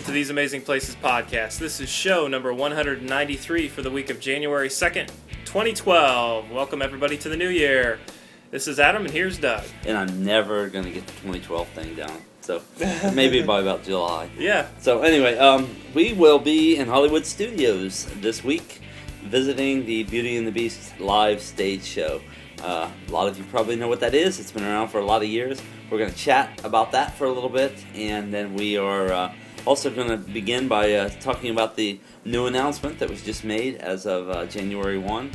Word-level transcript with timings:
welcome 0.00 0.14
to 0.14 0.18
These 0.18 0.30
Amazing 0.30 0.62
Places 0.62 0.96
podcast. 0.96 1.58
This 1.58 1.78
is 1.78 1.90
show 1.90 2.26
number 2.26 2.54
193 2.54 3.68
for 3.68 3.82
the 3.82 3.90
week 3.90 4.08
of 4.08 4.18
January 4.18 4.70
2nd, 4.70 5.08
2012. 5.44 6.50
Welcome, 6.50 6.80
everybody, 6.80 7.18
to 7.18 7.28
the 7.28 7.36
new 7.36 7.50
year. 7.50 7.98
This 8.50 8.66
is 8.66 8.80
Adam, 8.80 9.04
and 9.04 9.12
here's 9.12 9.36
Doug. 9.36 9.62
And 9.84 9.98
I'm 9.98 10.24
never 10.24 10.70
going 10.70 10.86
to 10.86 10.90
get 10.90 11.06
the 11.06 11.12
2012 11.12 11.68
thing 11.68 11.94
down. 11.96 12.18
So 12.40 12.62
maybe 13.12 13.42
by 13.42 13.60
about 13.60 13.84
July. 13.84 14.30
Yeah. 14.38 14.68
So 14.78 15.02
anyway, 15.02 15.36
um, 15.36 15.76
we 15.92 16.14
will 16.14 16.38
be 16.38 16.78
in 16.78 16.88
Hollywood 16.88 17.26
Studios 17.26 18.06
this 18.22 18.42
week 18.42 18.80
visiting 19.24 19.84
the 19.84 20.04
Beauty 20.04 20.38
and 20.38 20.46
the 20.46 20.52
Beast 20.52 20.98
live 20.98 21.42
stage 21.42 21.84
show. 21.84 22.22
Uh, 22.62 22.90
a 23.06 23.12
lot 23.12 23.28
of 23.28 23.36
you 23.36 23.44
probably 23.44 23.76
know 23.76 23.88
what 23.88 24.00
that 24.00 24.14
is. 24.14 24.40
It's 24.40 24.50
been 24.50 24.64
around 24.64 24.88
for 24.88 25.00
a 25.00 25.04
lot 25.04 25.22
of 25.22 25.28
years. 25.28 25.60
We're 25.90 25.98
going 25.98 26.10
to 26.10 26.16
chat 26.16 26.58
about 26.64 26.92
that 26.92 27.18
for 27.18 27.26
a 27.26 27.30
little 27.30 27.50
bit, 27.50 27.84
and 27.94 28.32
then 28.32 28.54
we 28.54 28.78
are 28.78 29.12
uh, 29.12 29.34
also 29.66 29.90
going 29.90 30.08
to 30.08 30.16
begin 30.16 30.68
by 30.68 30.92
uh, 30.94 31.08
talking 31.20 31.50
about 31.50 31.76
the 31.76 32.00
new 32.24 32.46
announcement 32.46 32.98
that 32.98 33.08
was 33.10 33.22
just 33.22 33.44
made 33.44 33.76
as 33.76 34.06
of 34.06 34.30
uh, 34.30 34.46
January 34.46 34.98
1. 34.98 35.30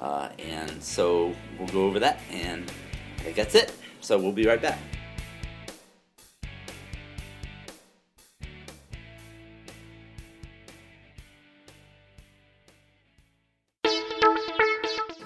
Uh, 0.00 0.28
and 0.38 0.82
so 0.82 1.34
we'll 1.58 1.68
go 1.68 1.84
over 1.84 1.98
that, 1.98 2.20
and 2.30 2.70
I 3.18 3.22
think 3.22 3.36
that's 3.36 3.54
it. 3.54 3.74
So 4.00 4.18
we'll 4.18 4.32
be 4.32 4.46
right 4.46 4.60
back. 4.60 4.78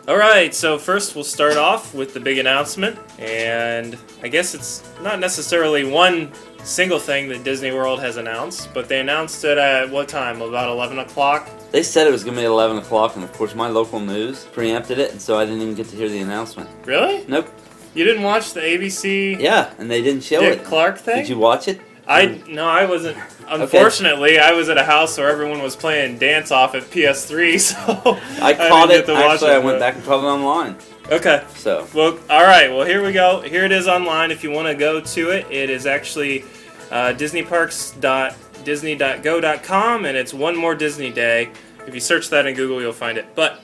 All 0.07 0.19
right, 0.19 0.55
so 0.55 0.79
first 0.79 1.15
we'll 1.15 1.25
start 1.25 1.57
off 1.57 1.95
with 1.95 2.13
the 2.13 2.21
big 2.21 2.37
announcement, 2.37 2.99
and 3.19 3.97
I 4.23 4.29
guess 4.29 4.55
it's 4.55 4.83
not 5.01 5.19
necessarily 5.19 5.83
one 5.83 6.31
single 6.63 6.99
thing 6.99 7.27
that 7.31 7.43
Disney 7.43 7.73
World 7.73 8.01
has 8.01 8.19
announced, 8.19 8.69
but 8.75 8.87
they 8.87 9.01
announced 9.01 9.43
it 9.45 9.57
at 9.57 9.89
what 9.89 10.07
time? 10.07 10.43
About 10.43 10.69
11 10.69 10.99
o'clock? 10.99 11.49
They 11.71 11.83
said 11.83 12.07
it 12.07 12.11
was 12.11 12.23
going 12.23 12.37
to 12.37 12.43
be 12.43 12.47
11 12.47 12.77
o'clock, 12.77 13.15
and 13.15 13.25
of 13.25 13.33
course, 13.33 13.55
my 13.55 13.69
local 13.69 13.99
news 13.99 14.45
preempted 14.53 14.99
it, 14.99 15.13
and 15.13 15.23
so 15.23 15.39
I 15.39 15.47
didn't 15.47 15.63
even 15.63 15.75
get 15.75 15.89
to 15.89 15.97
hear 15.97 16.11
the 16.11 16.21
announcement. 16.21 16.69
Really? 16.85 17.25
Nope. 17.27 17.49
You 17.95 18.05
didn't 18.05 18.25
watch 18.25 18.53
the 18.53 18.61
ABC 18.61 19.41
Yeah, 19.41 19.73
and 19.79 19.91
they 19.91 20.03
didn't 20.03 20.23
show 20.25 20.41
Dick 20.41 20.61
it. 20.61 20.65
Clark 20.67 20.99
thing? 20.99 21.17
Did 21.17 21.31
you 21.31 21.39
watch 21.39 21.67
it? 21.67 21.81
I 22.07 22.43
no, 22.49 22.67
I 22.67 22.85
wasn't. 22.85 23.17
Unfortunately, 23.49 24.39
I 24.39 24.53
was 24.53 24.69
at 24.69 24.77
a 24.79 24.85
house 24.85 25.17
where 25.19 25.31
everyone 25.31 25.63
was 25.63 25.77
playing 25.77 26.19
dance 26.19 26.51
off 26.51 26.75
at 26.75 26.83
PS3, 26.85 27.61
so 27.75 28.19
I 28.43 28.55
caught 28.55 28.89
get 28.89 29.09
it. 29.09 29.11
Actually, 29.11 29.53
I 29.53 29.59
went 29.59 29.79
back 29.79 29.95
and 29.95 30.05
caught 30.05 30.23
it 30.23 30.27
online. 30.27 30.77
Okay. 31.11 31.43
So, 31.57 31.87
Well, 31.95 32.19
all 32.31 32.45
right. 32.45 32.71
Well, 32.71 32.87
here 32.87 33.05
we 33.05 33.13
go. 33.13 33.43
Here 33.43 33.65
it 33.65 33.73
is 33.73 33.87
online. 33.87 34.31
If 34.31 34.43
you 34.43 34.51
want 34.51 34.69
to 34.69 34.75
go 34.75 35.01
to 35.01 35.31
it, 35.31 35.47
it 35.51 35.69
is 35.69 35.85
actually 35.87 36.45
uh, 36.91 37.13
DisneyParks.Disney.go.com, 37.13 40.05
and 40.07 40.17
it's 40.17 40.33
one 40.33 40.57
more 40.57 40.75
Disney 40.75 41.11
day. 41.11 41.51
If 41.87 41.95
you 41.95 42.01
search 42.01 42.31
that 42.31 42.47
in 42.47 42.55
Google, 42.55 42.81
you'll 42.81 42.95
find 42.95 43.19
it. 43.19 43.27
But 43.35 43.61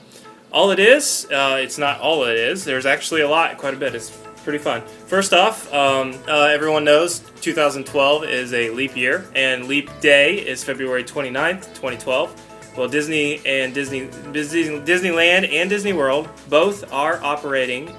all 0.51 0.69
it 0.69 0.77
is, 0.79 1.25
uh, 1.31 1.57
it's 1.59 1.79
not 1.79 1.99
all 1.99 2.25
it 2.25 2.37
is. 2.37 2.63
There's 2.65 2.85
actually 2.85 3.21
a 3.21 3.29
lot, 3.29 3.57
quite 3.57 3.73
a 3.73 3.77
bit. 3.77 3.95
It's 3.95 4.20
pretty 4.43 4.59
fun. 4.59 4.81
First 5.07 5.33
off, 5.33 5.71
um, 5.73 6.13
uh, 6.27 6.45
everyone 6.45 6.83
knows 6.83 7.19
2012 7.41 8.23
is 8.25 8.53
a 8.53 8.69
leap 8.71 8.95
year, 8.95 9.25
and 9.35 9.67
leap 9.67 9.89
day 9.99 10.35
is 10.35 10.63
February 10.63 11.03
29th, 11.03 11.67
2012. 11.75 12.47
Well, 12.77 12.87
Disney 12.87 13.41
and 13.45 13.73
Disney, 13.73 14.07
Disney 14.31 14.79
Disneyland 14.79 15.51
and 15.51 15.69
Disney 15.69 15.93
World 15.93 16.29
both 16.49 16.91
are 16.93 17.21
operating 17.21 17.93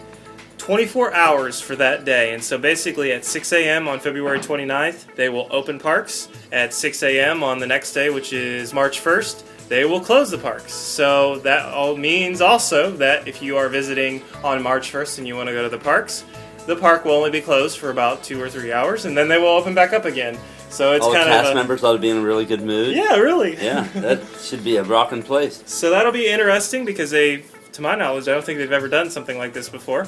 24 0.62 1.12
hours 1.12 1.60
for 1.60 1.74
that 1.76 2.04
day. 2.04 2.32
And 2.34 2.42
so 2.42 2.56
basically 2.56 3.12
at 3.12 3.24
6 3.24 3.52
a.m. 3.52 3.88
on 3.88 3.98
February 3.98 4.38
29th, 4.38 5.14
they 5.16 5.28
will 5.28 5.48
open 5.50 5.78
parks. 5.78 6.28
At 6.52 6.72
6 6.72 7.02
a.m. 7.02 7.42
on 7.42 7.58
the 7.58 7.66
next 7.66 7.92
day, 7.92 8.10
which 8.10 8.32
is 8.32 8.72
March 8.72 9.02
1st, 9.02 9.42
they 9.72 9.86
will 9.86 10.00
close 10.00 10.30
the 10.30 10.36
parks. 10.36 10.74
So 10.74 11.38
that 11.38 11.64
all 11.64 11.96
means 11.96 12.42
also 12.42 12.90
that 12.96 13.26
if 13.26 13.40
you 13.40 13.56
are 13.56 13.70
visiting 13.70 14.20
on 14.44 14.62
March 14.62 14.92
1st 14.92 15.16
and 15.16 15.26
you 15.26 15.34
want 15.34 15.48
to 15.48 15.54
go 15.54 15.62
to 15.62 15.70
the 15.70 15.78
parks, 15.78 16.26
the 16.66 16.76
park 16.76 17.06
will 17.06 17.12
only 17.12 17.30
be 17.30 17.40
closed 17.40 17.78
for 17.78 17.88
about 17.88 18.22
two 18.22 18.38
or 18.40 18.50
three 18.50 18.70
hours, 18.70 19.06
and 19.06 19.16
then 19.16 19.28
they 19.28 19.38
will 19.38 19.48
open 19.48 19.74
back 19.74 19.94
up 19.94 20.04
again. 20.04 20.38
So 20.68 20.92
it's 20.92 21.02
all 21.02 21.12
the 21.12 21.16
kind 21.16 21.30
cast 21.30 21.46
of 21.46 21.52
a, 21.52 21.54
members 21.54 21.82
ought 21.82 21.94
to 21.94 21.98
be 21.98 22.10
in 22.10 22.18
a 22.18 22.20
really 22.20 22.44
good 22.44 22.60
mood. 22.60 22.94
yeah, 22.94 23.16
really. 23.16 23.56
Yeah, 23.56 23.88
that 23.94 24.20
should 24.42 24.62
be 24.62 24.76
a 24.76 24.82
rocking 24.82 25.22
place. 25.22 25.64
So 25.66 25.88
that'll 25.88 26.12
be 26.12 26.28
interesting 26.28 26.84
because 26.84 27.10
they, 27.10 27.44
to 27.72 27.80
my 27.80 27.94
knowledge, 27.94 28.28
I 28.28 28.34
don't 28.34 28.44
think 28.44 28.58
they've 28.58 28.72
ever 28.72 28.88
done 28.88 29.08
something 29.08 29.38
like 29.38 29.54
this 29.54 29.70
before. 29.70 30.06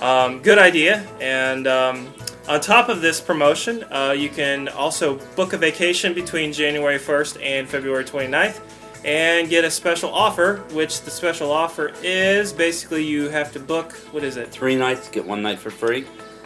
Um, 0.00 0.40
good 0.40 0.58
idea. 0.58 1.06
And 1.20 1.66
um, 1.66 2.14
on 2.48 2.62
top 2.62 2.88
of 2.88 3.02
this 3.02 3.20
promotion, 3.20 3.84
uh, 3.92 4.14
you 4.16 4.30
can 4.30 4.68
also 4.68 5.16
book 5.36 5.52
a 5.52 5.58
vacation 5.58 6.14
between 6.14 6.50
January 6.50 6.98
1st 6.98 7.42
and 7.42 7.68
February 7.68 8.04
29th 8.04 8.60
and 9.04 9.48
get 9.48 9.64
a 9.64 9.70
special 9.70 10.12
offer, 10.12 10.58
which 10.72 11.02
the 11.02 11.10
special 11.10 11.50
offer 11.50 11.92
is 12.02 12.52
basically 12.52 13.04
you 13.04 13.28
have 13.28 13.52
to 13.52 13.60
book, 13.60 13.92
what 14.12 14.22
is 14.24 14.36
it? 14.36 14.50
Three 14.50 14.76
nights, 14.76 15.08
get 15.08 15.26
one 15.26 15.42
night 15.42 15.58
for 15.58 15.70
free. 15.70 16.04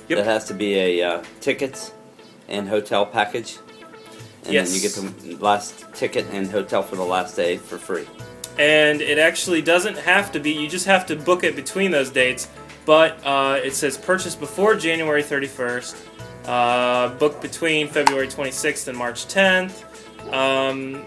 Yep. 0.09 0.19
That 0.19 0.25
has 0.25 0.45
to 0.47 0.55
be 0.55 0.75
a 0.79 1.03
uh, 1.03 1.25
tickets 1.41 1.93
and 2.49 2.69
hotel 2.69 3.05
package. 3.05 3.59
And 4.45 4.55
Yes. 4.55 4.69
then 4.69 4.77
you 4.77 4.81
get 4.83 5.39
the 5.39 5.45
last 5.45 5.85
ticket 5.95 6.25
and 6.33 6.49
hotel 6.51 6.83
for 6.83 6.97
the 6.97 7.03
last 7.05 7.35
day 7.37 7.57
for 7.57 7.79
free. 7.79 8.07
and 8.59 9.03
it 9.03 9.19
actually 9.19 9.61
doesn't 9.61 9.99
have 9.99 10.33
to 10.33 10.41
be 10.41 10.51
you 10.51 10.67
just 10.69 10.87
have 10.87 11.05
to 11.07 11.15
book 11.17 11.45
it 11.45 11.55
between 11.55 11.91
those 11.91 12.09
dates 12.09 12.49
but 12.87 13.19
uh, 13.27 13.61
it 13.63 13.75
says 13.75 13.99
purchase 13.99 14.35
before 14.35 14.75
january 14.75 15.23
31st 15.23 15.95
uh, 16.47 17.09
book 17.19 17.39
between 17.43 17.87
february 17.87 18.27
26th 18.27 18.89
and 18.89 18.97
march 18.97 19.27
10th 19.27 19.83
um, 20.33 21.05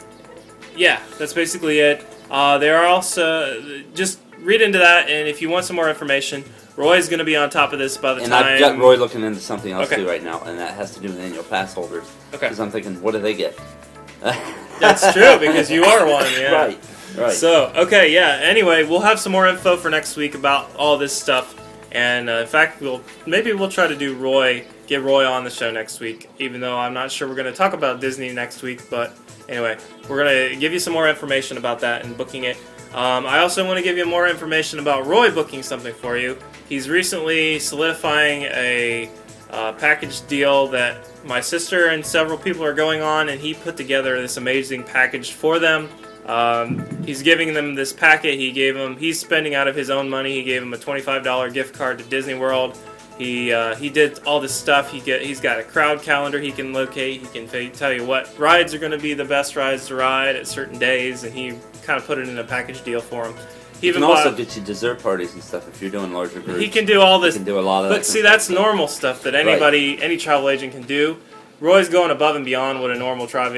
yeah 0.79 0.99
that's 1.17 1.33
basically 1.33 1.79
it 1.79 2.05
uh, 2.31 2.57
there 2.57 2.77
are 2.77 2.85
also 2.87 3.61
just 3.93 4.19
read 4.39 4.61
into 4.61 4.77
that 4.79 5.09
and 5.09 5.27
if 5.27 5.41
you 5.41 5.49
want 5.49 5.65
some 5.65 5.75
more 5.75 5.89
information 5.89 6.43
roy's 6.77 7.09
going 7.09 7.19
to 7.19 7.25
be 7.25 7.35
on 7.35 7.49
top 7.49 7.73
of 7.73 7.79
this 7.79 7.97
by 7.97 8.13
the 8.13 8.21
And 8.21 8.31
time 8.31 8.45
And 8.45 8.63
I've 8.65 8.75
got 8.75 8.79
Roy 8.79 8.95
looking 8.95 9.21
into 9.21 9.41
something 9.41 9.71
else 9.73 9.87
Okay. 9.91 9.97
too 9.97 10.07
right 10.07 10.23
now, 10.23 10.39
and 10.45 10.57
that 10.59 10.73
has 10.75 10.93
to 10.95 11.01
do 11.01 11.09
with 11.09 11.19
annual 11.19 11.43
pass 11.43 11.73
holders. 11.73 12.05
Okay. 12.33 12.45
Because 12.47 12.59
I'm 12.61 12.71
thinking, 12.71 13.01
what 13.01 13.11
do 13.11 13.19
they 13.19 13.33
get? 13.33 13.59
that's 14.79 15.11
true 15.13 15.37
because 15.39 15.69
you 15.69 15.83
are 15.83 16.05
one 16.07 16.25
yeah 16.39 16.51
Right. 16.53 16.79
Right. 17.17 17.33
So, 17.33 17.71
okay, 17.75 18.13
yeah. 18.13 18.39
Anyway, 18.43 18.83
we'll 18.83 19.01
have 19.01 19.19
some 19.19 19.31
more 19.31 19.47
info 19.47 19.75
for 19.77 19.89
next 19.89 20.15
week 20.15 20.35
about 20.35 20.73
all 20.75 20.97
this 20.97 21.11
stuff, 21.11 21.55
and 21.91 22.29
uh, 22.29 22.33
in 22.33 22.47
fact, 22.47 22.79
we'll 22.81 23.01
maybe 23.25 23.51
we'll 23.51 23.67
try 23.71 23.87
to 23.87 23.95
do 23.95 24.15
Roy, 24.15 24.63
get 24.89 25.03
Roy 25.03 25.25
on 25.25 25.43
the 25.43 25.49
show 25.49 25.71
next 25.71 25.99
week. 25.99 26.29
Even 26.39 26.59
though 26.59 26.77
I'm 26.77 26.93
not 26.93 27.11
sure 27.11 27.29
we're 27.29 27.35
going 27.35 27.51
to 27.51 27.57
talk 27.57 27.73
about 27.73 28.01
Disney 28.01 28.33
next 28.33 28.63
week, 28.63 28.89
but 28.89 29.15
anyway, 29.47 29.77
we're 30.09 30.21
going 30.21 30.49
to 30.49 30.59
give 30.59 30.73
you 30.73 30.79
some 30.79 30.91
more 30.91 31.07
information 31.07 31.57
about 31.57 31.79
that 31.81 32.03
and 32.03 32.17
booking 32.17 32.45
it. 32.45 32.57
Um, 32.93 33.27
I 33.27 33.39
also 33.39 33.65
want 33.65 33.77
to 33.77 33.83
give 33.83 33.97
you 33.97 34.05
more 34.07 34.27
information 34.27 34.79
about 34.79 35.05
Roy 35.05 35.29
booking 35.31 35.61
something 35.61 35.93
for 35.93 36.17
you. 36.17 36.37
He's 36.67 36.89
recently 36.89 37.59
solidifying 37.59 38.43
a 38.43 39.11
uh, 39.51 39.73
package 39.73 40.25
deal 40.27 40.67
that 40.69 40.97
my 41.23 41.39
sister 41.39 41.89
and 41.89 42.03
several 42.03 42.37
people 42.37 42.63
are 42.65 42.73
going 42.73 43.01
on, 43.01 43.29
and 43.29 43.39
he 43.39 43.53
put 43.53 43.77
together 43.77 44.19
this 44.19 44.37
amazing 44.37 44.83
package 44.83 45.33
for 45.33 45.59
them. 45.59 45.87
Um, 46.25 47.03
he's 47.03 47.21
giving 47.21 47.53
them 47.53 47.75
this 47.75 47.93
packet. 47.93 48.39
He 48.39 48.51
gave 48.51 48.75
them. 48.75 48.97
He's 48.97 49.19
spending 49.19 49.55
out 49.55 49.67
of 49.67 49.75
his 49.75 49.89
own 49.89 50.09
money. 50.09 50.33
He 50.33 50.43
gave 50.43 50.61
them 50.61 50.73
a 50.73 50.77
twenty-five 50.77 51.23
dollar 51.23 51.49
gift 51.49 51.75
card 51.75 51.97
to 51.99 52.03
Disney 52.05 52.35
World. 52.35 52.77
He 53.19 53.51
uh, 53.51 53.75
he 53.75 53.89
did 53.89 54.19
all 54.19 54.39
this 54.39 54.55
stuff. 54.55 54.89
He 54.91 55.01
get 55.01 55.21
he's 55.21 55.41
got 55.41 55.59
a 55.59 55.63
crowd 55.63 56.01
calendar 56.01 56.39
he 56.39 56.53
can 56.53 56.71
locate. 56.71 57.19
He 57.19 57.27
can 57.27 57.71
tell 57.73 57.91
you 57.91 58.05
what 58.05 58.33
rides 58.39 58.73
are 58.73 58.79
going 58.79 58.93
to 58.93 58.97
be 58.97 59.13
the 59.13 59.25
best 59.25 59.57
rides 59.57 59.87
to 59.87 59.95
ride 59.95 60.37
at 60.37 60.47
certain 60.47 60.79
days, 60.79 61.25
and 61.25 61.33
he 61.33 61.51
kind 61.83 61.99
of 61.99 62.07
put 62.07 62.17
it 62.17 62.29
in 62.29 62.37
a 62.37 62.43
package 62.45 62.81
deal 62.81 63.01
for 63.01 63.25
him. 63.25 63.35
He 63.81 63.89
even 63.89 64.01
can 64.01 64.09
also 64.09 64.29
bought- 64.29 64.37
get 64.37 64.55
you 64.55 64.61
dessert 64.63 65.03
parties 65.03 65.33
and 65.33 65.43
stuff 65.43 65.67
if 65.67 65.81
you're 65.81 65.91
doing 65.91 66.13
larger 66.13 66.39
groups. 66.39 66.61
he 66.61 66.69
can 66.69 66.85
do 66.85 67.01
all 67.01 67.19
this 67.19 67.35
can 67.35 67.43
do 67.43 67.59
a 67.59 67.61
lot 67.61 67.83
of 67.83 67.91
but 67.91 67.97
that 67.97 68.05
see, 68.05 68.21
that's 68.21 68.45
stuff. 68.45 68.55
normal 68.57 68.87
stuff 68.87 69.23
that 69.23 69.35
anybody, 69.35 70.01
any 70.01 70.15
travel 70.15 70.49
agent 70.49 70.71
can 70.71 70.83
do. 70.83 71.17
Roy's 71.59 71.89
going 71.89 72.11
above 72.11 72.37
and 72.37 72.45
beyond 72.45 72.81
what 72.81 72.89
a 72.89 72.97
normal 72.97 73.27
travel. 73.27 73.57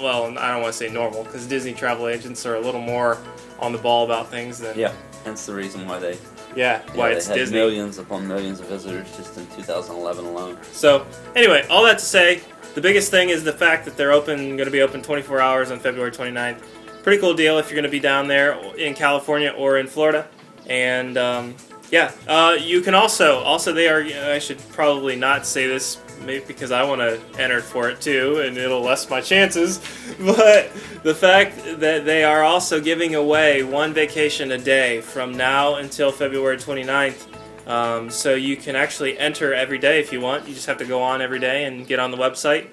Well, 0.00 0.38
I 0.38 0.52
don't 0.52 0.62
want 0.62 0.72
to 0.72 0.78
say 0.78 0.88
normal 0.88 1.24
because 1.24 1.46
Disney 1.46 1.74
travel 1.74 2.08
agents 2.08 2.46
are 2.46 2.54
a 2.54 2.60
little 2.60 2.80
more 2.80 3.18
on 3.60 3.72
the 3.72 3.78
ball 3.78 4.06
about 4.06 4.30
things 4.30 4.58
than 4.58 4.78
Yeah, 4.78 4.92
hence 5.24 5.44
the 5.44 5.54
reason 5.54 5.86
why 5.86 5.98
they 5.98 6.16
yeah, 6.56 6.82
yeah, 6.86 6.92
why 6.94 7.10
they 7.10 7.16
it's 7.16 7.26
had 7.26 7.36
Disney. 7.36 7.58
millions 7.58 7.98
upon 7.98 8.26
millions 8.26 8.60
of 8.60 8.66
visitors 8.68 9.14
just 9.16 9.36
in 9.36 9.46
2011 9.48 10.24
alone. 10.24 10.58
So 10.72 11.06
anyway, 11.34 11.66
all 11.70 11.84
that 11.84 11.98
to 11.98 12.04
say, 12.04 12.42
the 12.74 12.80
biggest 12.80 13.10
thing 13.10 13.28
is 13.28 13.44
the 13.44 13.52
fact 13.52 13.84
that 13.84 13.96
they're 13.96 14.12
open, 14.12 14.56
going 14.56 14.64
to 14.66 14.70
be 14.70 14.82
open 14.82 15.02
24 15.02 15.40
hours 15.40 15.70
on 15.70 15.78
February 15.78 16.10
29th. 16.10 16.62
Pretty 17.02 17.20
cool 17.20 17.34
deal 17.34 17.58
if 17.58 17.68
you're 17.68 17.76
going 17.76 17.84
to 17.84 17.90
be 17.90 18.00
down 18.00 18.28
there 18.28 18.52
in 18.76 18.94
California 18.94 19.50
or 19.50 19.78
in 19.78 19.86
Florida. 19.86 20.28
And 20.66 21.18
um, 21.18 21.54
yeah, 21.90 22.12
uh, 22.28 22.56
you 22.58 22.80
can 22.80 22.94
also 22.94 23.40
also 23.40 23.72
they 23.72 23.88
are. 23.88 24.00
I 24.32 24.38
should 24.38 24.58
probably 24.70 25.16
not 25.16 25.44
say 25.46 25.66
this 25.66 25.96
maybe 26.24 26.44
because 26.46 26.72
I 26.72 26.84
want 26.84 27.00
to 27.00 27.20
enter 27.40 27.60
for 27.60 27.88
it 27.90 28.00
too, 28.00 28.40
and 28.40 28.56
it'll 28.56 28.82
less 28.82 29.08
my 29.08 29.20
chances. 29.20 29.80
But 30.18 30.70
the 31.02 31.14
fact 31.14 31.56
that 31.80 32.04
they 32.04 32.22
are 32.22 32.42
also 32.42 32.80
giving 32.80 33.14
away 33.14 33.62
one 33.62 33.92
vacation 33.92 34.52
a 34.52 34.58
day 34.58 35.00
from 35.00 35.32
now 35.32 35.76
until 35.76 36.12
February 36.12 36.58
29th. 36.58 37.26
Um, 37.66 38.10
so 38.10 38.34
you 38.34 38.56
can 38.56 38.76
actually 38.76 39.18
enter 39.18 39.54
every 39.54 39.78
day 39.78 40.00
if 40.00 40.12
you 40.12 40.20
want. 40.20 40.46
You 40.46 40.54
just 40.54 40.66
have 40.66 40.78
to 40.78 40.84
go 40.84 41.02
on 41.02 41.22
every 41.22 41.38
day 41.38 41.64
and 41.64 41.86
get 41.86 41.98
on 41.98 42.10
the 42.10 42.16
website. 42.16 42.68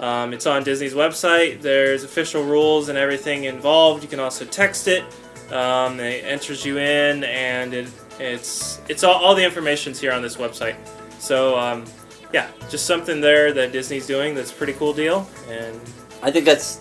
Um, 0.00 0.32
it's 0.32 0.46
on 0.46 0.64
Disney's 0.64 0.94
website. 0.94 1.60
There's 1.60 2.04
official 2.04 2.42
rules 2.44 2.88
and 2.88 2.98
everything 2.98 3.44
involved. 3.44 4.02
You 4.02 4.08
can 4.08 4.20
also 4.20 4.44
text 4.44 4.88
it. 4.88 5.04
Um, 5.52 6.00
it 6.00 6.24
enters 6.24 6.64
you 6.64 6.78
in, 6.78 7.24
and 7.24 7.74
it, 7.74 7.88
it's 8.18 8.80
it's 8.88 9.04
all, 9.04 9.14
all 9.22 9.34
the 9.34 9.44
information's 9.44 10.00
here 10.00 10.12
on 10.12 10.22
this 10.22 10.36
website. 10.36 10.76
So 11.18 11.58
um, 11.58 11.84
yeah, 12.34 12.48
just 12.68 12.84
something 12.84 13.20
there 13.20 13.52
that 13.52 13.70
Disney's 13.70 14.08
doing 14.08 14.34
that's 14.34 14.50
a 14.50 14.54
pretty 14.54 14.72
cool 14.72 14.92
deal. 14.92 15.28
And 15.48 15.80
I 16.20 16.32
think 16.32 16.44
that's 16.44 16.80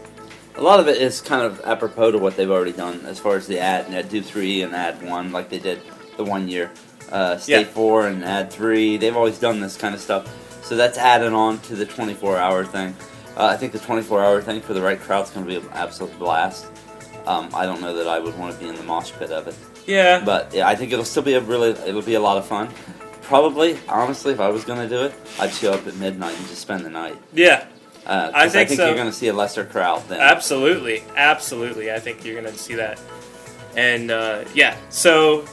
a 0.55 0.61
lot 0.61 0.79
of 0.79 0.87
it 0.87 0.97
is 0.99 1.21
kind 1.21 1.43
of 1.43 1.61
apropos 1.63 2.11
to 2.11 2.17
what 2.17 2.35
they've 2.35 2.49
already 2.49 2.71
done 2.73 3.05
as 3.05 3.19
far 3.19 3.35
as 3.35 3.45
the 3.45 3.59
ad 3.59 3.85
and 3.85 3.93
ad 3.95 4.09
do 4.09 4.21
three 4.21 4.63
and 4.63 4.73
ad 4.73 4.95
one, 5.07 5.31
like 5.31 5.49
they 5.49 5.59
did 5.59 5.79
the 6.17 6.23
one 6.23 6.47
year. 6.47 6.71
Uh, 7.11 7.37
State 7.37 7.67
Yeah. 7.67 7.73
four 7.73 8.07
and 8.07 8.25
ad 8.25 8.51
three, 8.51 8.97
they've 8.97 9.15
always 9.15 9.37
done 9.37 9.59
this 9.61 9.77
kind 9.77 9.93
of 9.93 10.01
stuff. 10.01 10.23
So 10.65 10.75
that's 10.75 10.97
added 10.97 11.33
on 11.33 11.59
to 11.67 11.75
the 11.75 11.85
24 11.85 12.37
hour 12.37 12.65
thing. 12.65 12.95
Uh, 13.37 13.45
I 13.45 13.55
think 13.57 13.73
the 13.73 13.79
24 13.79 14.23
hour 14.25 14.41
thing 14.41 14.59
for 14.61 14.73
the 14.73 14.81
right 14.81 14.99
crowd's 14.99 15.29
going 15.29 15.45
to 15.45 15.51
be 15.51 15.57
an 15.63 15.71
absolute 15.73 16.17
blast. 16.17 16.65
Um, 17.27 17.49
I 17.53 17.65
don't 17.67 17.79
know 17.81 17.93
that 17.95 18.07
I 18.07 18.17
would 18.19 18.35
want 18.39 18.53
to 18.55 18.59
be 18.59 18.67
in 18.69 18.75
the 18.75 18.83
mosh 18.83 19.11
pit 19.19 19.29
of 19.31 19.47
it, 19.47 19.55
yeah, 19.85 20.21
but 20.25 20.53
yeah, 20.53 20.67
I 20.67 20.75
think 20.75 20.91
it'll 20.91 21.05
still 21.05 21.23
be 21.23 21.35
a 21.35 21.39
really, 21.39 21.69
it'll 21.87 22.01
be 22.01 22.15
a 22.15 22.19
lot 22.19 22.37
of 22.37 22.45
fun. 22.45 22.67
Probably, 23.23 23.79
honestly, 23.87 24.33
if 24.33 24.39
I 24.39 24.49
was 24.49 24.63
going 24.65 24.79
to 24.79 24.89
do 24.89 25.03
it, 25.05 25.13
I'd 25.39 25.51
show 25.53 25.73
up 25.73 25.87
at 25.87 25.95
midnight 25.95 26.37
and 26.37 26.47
just 26.47 26.61
spend 26.61 26.85
the 26.85 26.89
night. 26.89 27.15
yeah, 27.33 27.65
Uh, 28.05 28.31
'cause 28.31 28.55
I 28.55 28.65
think 28.65 28.77
so. 28.79 28.85
you're 28.85 28.95
going 28.95 29.07
to 29.07 29.13
see 29.13 29.29
a 29.29 29.33
lesser 29.33 29.63
crowd 29.65 30.03
then. 30.09 30.19
Absolutely, 30.19 31.03
absolutely. 31.15 31.91
I 31.91 31.99
think 31.99 32.25
you're 32.25 32.35
gonna 32.35 32.53
see 32.53 32.75
that, 32.75 32.99
and 33.77 34.11
uh, 34.11 34.43
yeah. 34.53 34.75
So 34.89 35.45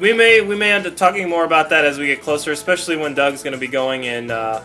we 0.00 0.14
may 0.14 0.40
we 0.40 0.56
may 0.56 0.72
end 0.72 0.86
up 0.86 0.96
talking 0.96 1.28
more 1.28 1.44
about 1.44 1.68
that 1.68 1.84
as 1.84 1.98
we 1.98 2.06
get 2.06 2.22
closer, 2.22 2.50
especially 2.52 2.96
when 2.96 3.12
Doug's 3.14 3.42
gonna 3.42 3.58
be 3.58 3.68
going 3.68 4.04
in 4.04 4.30
uh, 4.30 4.62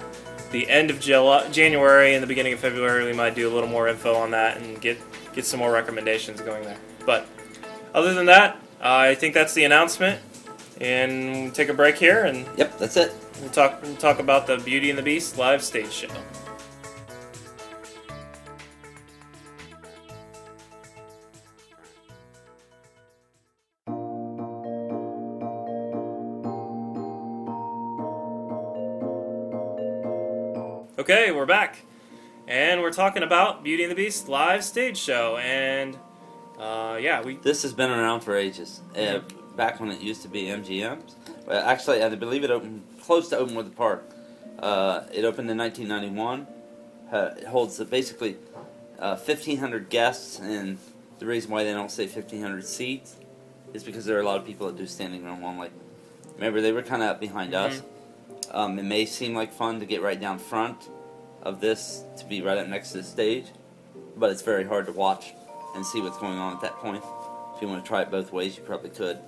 the 0.52 0.70
end 0.70 0.90
of 0.90 1.02
Jul- 1.02 1.44
January 1.52 2.14
and 2.14 2.24
the 2.24 2.28
beginning 2.28 2.54
of 2.54 2.60
February. 2.62 3.04
We 3.06 3.12
might 3.14 3.36
do 3.36 3.50
a 3.50 3.52
little 3.54 3.68
more 3.70 3.90
info 3.90 4.16
on 4.16 4.32
that 4.32 4.56
and 4.58 4.80
get 4.80 4.98
get 5.34 5.46
some 5.46 5.60
more 5.60 5.72
recommendations 5.74 6.40
going 6.40 6.64
there. 6.64 6.78
But 7.06 7.26
other 7.94 8.14
than 8.14 8.28
that, 8.28 8.58
I 8.82 9.16
think 9.16 9.34
that's 9.34 9.54
the 9.54 9.66
announcement, 9.66 10.22
and 10.82 11.54
take 11.54 11.70
a 11.70 11.74
break 11.74 11.98
here 11.98 12.26
and 12.26 12.46
Yep, 12.58 12.78
that's 12.78 12.98
it. 12.98 13.14
we'll 13.42 13.50
talk 13.50 13.82
we'll 13.82 13.96
talk 13.96 14.20
about 14.20 14.48
the 14.48 14.58
Beauty 14.58 14.90
and 14.90 15.00
the 15.00 15.04
Beast 15.04 15.38
live 15.38 15.64
stage 15.64 15.92
show. 15.92 16.08
Okay, 30.98 31.32
we're 31.32 31.46
back, 31.46 31.80
and 32.48 32.82
we're 32.82 32.92
talking 32.92 33.22
about 33.22 33.64
Beauty 33.64 33.84
and 33.84 33.92
the 33.92 33.96
Beast 33.96 34.28
live 34.28 34.64
stage 34.64 34.98
show, 34.98 35.38
and 35.38 35.96
uh, 36.58 36.98
yeah, 37.00 37.22
we 37.22 37.36
This 37.36 37.62
has 37.64 37.74
been 37.74 37.92
around 37.92 38.22
for 38.22 38.36
ages. 38.36 38.82
Uh, 38.98 39.20
back 39.56 39.80
when 39.80 39.92
it 39.92 40.02
used 40.02 40.22
to 40.24 40.28
be 40.28 40.44
MGM's. 40.44 41.16
Well, 41.46 41.64
actually, 41.66 42.04
I 42.04 42.14
believe 42.16 42.44
it 42.44 42.52
opened 42.52 42.84
close 43.02 43.30
to 43.30 43.38
open 43.38 43.56
with 43.56 43.70
the 43.70 43.76
park. 43.76 44.10
Uh, 44.60 45.04
it 45.14 45.26
opened 45.26 45.50
in 45.50 45.58
1991. 45.58 46.48
Uh, 47.12 47.32
it 47.38 47.46
holds 47.46 47.80
uh, 47.80 47.84
basically 47.84 48.38
uh, 49.00 49.16
1,500 49.16 49.90
guests, 49.90 50.40
and 50.40 50.78
the 51.20 51.26
reason 51.26 51.52
why 51.52 51.64
they 51.64 51.74
don't 51.74 51.92
say 51.92 52.06
1,500 52.06 52.66
seats 52.66 53.16
is 53.74 53.84
because 53.84 54.06
there 54.06 54.18
are 54.18 54.22
a 54.22 54.26
lot 54.26 54.38
of 54.38 54.46
people 54.46 54.68
that 54.68 54.78
do 54.78 54.88
standing 54.88 55.24
room 55.24 55.44
only. 55.44 55.70
Remember, 56.36 56.62
they 56.62 56.72
were 56.72 56.82
kind 56.82 57.04
of 57.04 57.20
behind 57.20 57.54
us. 57.54 57.82
Um, 58.52 58.80
it 58.80 58.84
may 58.84 59.06
seem 59.06 59.36
like 59.36 59.54
fun 59.54 59.80
to 59.80 59.86
get 59.86 60.02
right 60.02 60.20
down 60.20 60.40
front 60.40 60.90
of 61.44 61.62
this 61.62 62.04
to 62.18 62.26
be 62.26 62.42
right 62.42 62.58
up 62.58 62.68
next 62.68 62.92
to 62.92 62.98
the 62.98 63.04
stage, 63.04 63.46
but 64.18 64.32
it's 64.32 64.42
very 64.42 64.64
hard 64.64 64.86
to 64.88 64.92
watch 64.92 65.34
and 65.76 65.86
see 65.86 66.02
what's 66.02 66.18
going 66.18 66.38
on 66.38 66.54
at 66.54 66.62
that 66.62 66.74
point. 66.78 67.04
If 67.56 67.62
you 67.62 67.68
want 67.68 67.84
to 67.84 67.88
try 67.88 68.02
it 68.02 68.12
both 68.12 68.32
ways, 68.34 68.58
you 68.58 68.64
probably 68.64 68.90
could. 68.90 69.20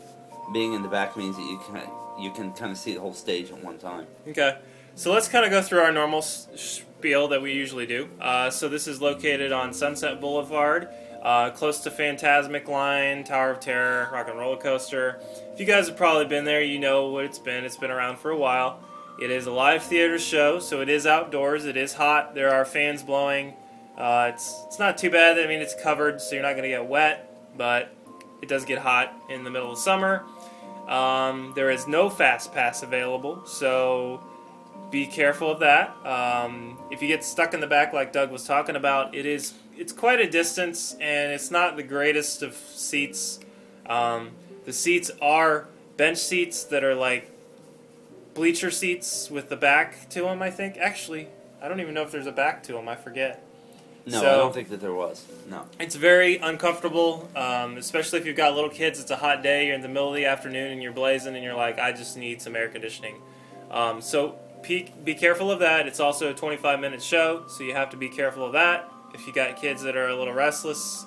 Being 0.54 0.74
in 0.74 0.82
the 0.82 0.88
back 0.88 1.18
means 1.18 1.36
that 1.36 1.44
you 1.44 1.60
can 1.60 1.82
you 2.20 2.32
can 2.32 2.54
kind 2.54 2.72
of 2.72 2.78
see 2.78 2.94
the 2.94 3.00
whole 3.00 3.14
stage 3.14 3.52
at 3.52 3.64
one 3.64 3.78
time. 3.78 4.08
Okay, 4.28 4.58
so 4.96 5.14
let's 5.14 5.28
kind 5.28 5.46
of 5.46 5.52
go 5.52 5.62
through 5.62 5.80
our 5.80 5.92
normal 5.92 6.22
spiel 6.22 7.28
that 7.28 7.42
we 7.42 7.54
usually 7.54 7.86
do. 7.86 8.10
Uh, 8.20 8.50
so 8.50 8.68
this 8.68 8.88
is 8.88 9.02
located 9.02 9.52
on 9.52 9.74
Sunset 9.74 10.20
Boulevard, 10.20 10.88
uh, 11.22 11.52
close 11.52 11.80
to 11.82 11.92
Fantasmic 11.92 12.68
Line, 12.68 13.24
Tower 13.24 13.52
of 13.52 13.60
Terror, 13.60 14.10
Rock 14.12 14.30
and 14.30 14.40
Roller 14.40 14.58
Coaster. 14.58 15.20
If 15.54 15.60
you 15.60 15.66
guys 15.66 15.88
have 15.88 15.98
probably 15.98 16.26
been 16.26 16.46
there, 16.46 16.62
you 16.62 16.80
know 16.80 17.10
what 17.10 17.26
it's 17.26 17.40
been. 17.40 17.66
It's 17.66 17.78
been 17.78 17.92
around 17.92 18.18
for 18.18 18.32
a 18.32 18.38
while. 18.38 18.80
It 19.22 19.32
is 19.32 19.48
a 19.48 19.52
live 19.52 19.84
theater 19.84 20.20
show, 20.20 20.60
so 20.60 20.82
it 20.82 20.90
is 20.90 21.06
outdoors. 21.06 21.66
It 21.66 21.76
is 21.76 21.94
hot. 21.94 22.36
There 22.36 22.54
are 22.54 22.66
fans 22.66 23.04
blowing. 23.04 23.54
Uh, 23.98 24.32
it's 24.34 24.64
it's 24.68 24.80
not 24.80 24.98
too 24.98 25.10
bad. 25.10 25.40
I 25.40 25.48
mean, 25.48 25.60
it's 25.60 25.76
covered, 25.82 26.22
so 26.22 26.36
you're 26.36 26.44
not 26.44 26.52
going 26.52 26.64
to 26.64 26.70
get 26.70 26.86
wet, 26.86 27.58
but 27.58 27.96
it 28.44 28.48
does 28.48 28.64
get 28.64 28.78
hot 28.78 29.12
in 29.30 29.44
the 29.44 29.50
middle 29.50 29.72
of 29.72 29.80
summer. 29.80 30.24
Um, 30.88 31.54
there 31.56 31.70
is 31.70 31.88
no 31.88 32.10
fast 32.10 32.54
pass 32.54 32.82
available, 32.82 33.46
so 33.46 34.22
be 34.90 35.06
careful 35.06 35.52
of 35.52 35.60
that. 35.60 35.96
Um, 36.06 36.80
if 36.92 37.02
you 37.02 37.08
get 37.08 37.24
stuck 37.24 37.54
in 37.54 37.60
the 37.60 37.68
back, 37.68 37.92
like 37.94 38.14
Doug 38.14 38.32
was 38.32 38.46
talking 38.46 38.76
about, 38.76 39.14
it 39.14 39.26
is 39.26 39.54
it's 39.76 39.92
quite 39.94 40.20
a 40.20 40.30
distance, 40.30 40.94
and 40.94 41.32
it's 41.32 41.52
not 41.52 41.76
the 41.76 41.84
greatest 41.84 42.42
of 42.42 42.56
seats. 42.56 43.40
Um, 43.86 44.32
the 44.66 44.74
seats 44.74 45.12
are 45.22 45.68
bench 45.98 46.18
seats 46.18 46.64
that 46.66 46.84
are 46.84 46.96
like 46.96 47.32
bleacher 48.34 48.72
seats 48.72 49.30
with 49.30 49.50
the 49.50 49.58
back 49.58 50.10
to 50.10 50.22
them. 50.22 50.42
I 50.42 50.52
think 50.52 50.78
actually, 50.78 51.28
I 51.62 51.68
don't 51.68 51.80
even 51.80 51.94
know 51.94 52.04
if 52.04 52.12
there's 52.12 52.28
a 52.28 52.32
back 52.32 52.64
to 52.64 52.74
them. 52.74 52.88
I 52.88 52.96
forget. 52.96 53.44
No, 54.08 54.22
So- 54.22 54.28
I 54.34 54.36
don't 54.38 54.54
think 54.54 54.70
that 54.70 54.80
there 54.82 54.94
was. 54.94 55.24
No. 55.50 55.66
It's 55.80 55.96
very 55.96 56.38
uncomfortable, 56.38 57.30
um, 57.36 57.78
especially 57.78 58.20
if 58.20 58.26
you've 58.26 58.38
got 58.38 58.56
little 58.56 58.70
kids. 58.70 59.00
It's 59.00 59.12
a 59.12 59.18
hot 59.18 59.44
day. 59.44 59.66
You're 59.68 59.76
in 59.76 59.82
the 59.82 59.88
middle 59.90 60.10
of 60.10 60.16
the 60.16 60.26
afternoon 60.26 60.72
and 60.72 60.82
you're 60.82 60.94
blazing, 60.94 61.36
and 61.36 61.44
you're 61.44 61.56
like, 61.56 61.78
I 61.78 61.92
just 61.92 62.18
need 62.18 62.42
some 62.42 62.56
air 62.56 62.70
conditioning. 62.70 63.22
Um, 63.70 64.02
so 64.02 64.36
be, 64.66 64.94
be 65.04 65.14
careful 65.14 65.52
of 65.52 65.60
that. 65.60 65.88
It's 65.88 66.00
also 66.00 66.30
a 66.32 66.34
25 66.34 66.80
minute 66.80 67.04
show, 67.04 67.46
so 67.48 67.64
you 67.64 67.74
have 67.74 67.90
to 67.92 67.98
be 67.98 68.08
careful 68.10 68.46
of 68.46 68.54
that. 68.54 68.90
If 69.14 69.28
you 69.28 69.34
got 69.34 69.60
kids 69.60 69.84
that 69.84 69.96
are 69.98 70.08
a 70.08 70.16
little 70.16 70.34
restless, 70.34 71.06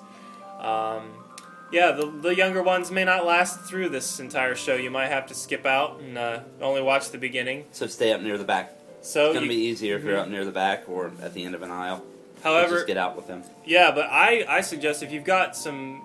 um, 0.59 1.11
yeah, 1.71 1.91
the, 1.91 2.05
the 2.05 2.35
younger 2.35 2.61
ones 2.61 2.91
may 2.91 3.03
not 3.05 3.25
last 3.25 3.61
through 3.61 3.89
this 3.89 4.19
entire 4.19 4.55
show. 4.55 4.75
You 4.75 4.91
might 4.91 5.07
have 5.07 5.25
to 5.27 5.33
skip 5.33 5.65
out 5.65 5.99
and 6.01 6.17
uh, 6.17 6.39
only 6.61 6.81
watch 6.81 7.09
the 7.09 7.17
beginning. 7.17 7.65
So 7.71 7.87
stay 7.87 8.11
up 8.11 8.21
near 8.21 8.37
the 8.37 8.43
back. 8.43 8.73
So, 9.01 9.27
It's 9.27 9.33
gonna 9.35 9.45
you- 9.45 9.49
be 9.51 9.55
easier 9.55 9.97
if 9.97 10.03
you're 10.03 10.17
Mhm. 10.17 10.21
up 10.23 10.27
near 10.27 10.45
the 10.45 10.51
back 10.51 10.83
or 10.87 11.11
at 11.23 11.33
the 11.33 11.43
end 11.43 11.55
of 11.55 11.63
an 11.63 11.71
aisle. 11.71 12.03
However, 12.43 12.75
just 12.75 12.87
get 12.87 12.97
out 12.97 13.15
with 13.15 13.27
them. 13.27 13.43
Yeah, 13.65 13.91
but 13.91 14.07
I, 14.09 14.45
I 14.47 14.61
suggest 14.61 15.03
if 15.03 15.11
you've 15.11 15.23
got 15.23 15.55
some, 15.55 16.01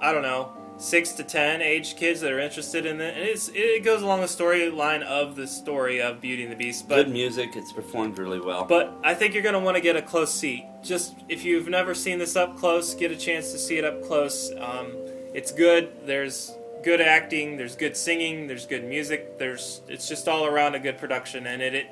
I 0.00 0.12
don't 0.12 0.22
know, 0.22 0.52
six 0.78 1.12
to 1.12 1.22
ten 1.22 1.62
age 1.62 1.96
kids 1.96 2.20
that 2.20 2.30
are 2.32 2.38
interested 2.38 2.84
in 2.84 3.00
it, 3.00 3.14
and 3.16 3.22
it's, 3.24 3.50
it 3.54 3.82
goes 3.82 4.02
along 4.02 4.20
the 4.20 4.26
storyline 4.26 5.02
of 5.02 5.34
the 5.36 5.46
story 5.46 6.02
of 6.02 6.20
Beauty 6.20 6.42
and 6.42 6.52
the 6.52 6.56
Beast. 6.56 6.88
But 6.88 6.96
Good 6.96 7.10
music. 7.10 7.56
It's 7.56 7.72
performed 7.72 8.18
really 8.18 8.40
well. 8.40 8.64
but 8.64 8.94
I 9.02 9.14
think 9.14 9.32
you're 9.34 9.42
gonna 9.42 9.60
want 9.60 9.76
to 9.76 9.80
get 9.80 9.96
a 9.96 10.02
close 10.02 10.32
seat. 10.32 10.66
Just 10.82 11.14
if 11.28 11.44
you've 11.44 11.68
never 11.68 11.94
seen 11.94 12.18
this 12.18 12.36
up 12.36 12.58
close, 12.58 12.94
get 12.94 13.10
a 13.10 13.16
chance 13.16 13.52
to 13.52 13.58
see 13.58 13.78
it 13.78 13.84
up 13.84 14.02
close. 14.04 14.52
Um, 14.58 14.92
it's 15.34 15.50
good. 15.52 15.90
There's 16.06 16.52
good 16.84 17.00
acting. 17.00 17.56
There's 17.56 17.74
good 17.74 17.96
singing. 17.96 18.46
There's 18.46 18.66
good 18.66 18.84
music. 18.84 19.38
There's 19.38 19.80
it's 19.88 20.08
just 20.08 20.28
all 20.28 20.46
around 20.46 20.74
a 20.74 20.78
good 20.78 20.98
production, 20.98 21.46
and 21.46 21.62
it. 21.62 21.74
it 21.74 21.86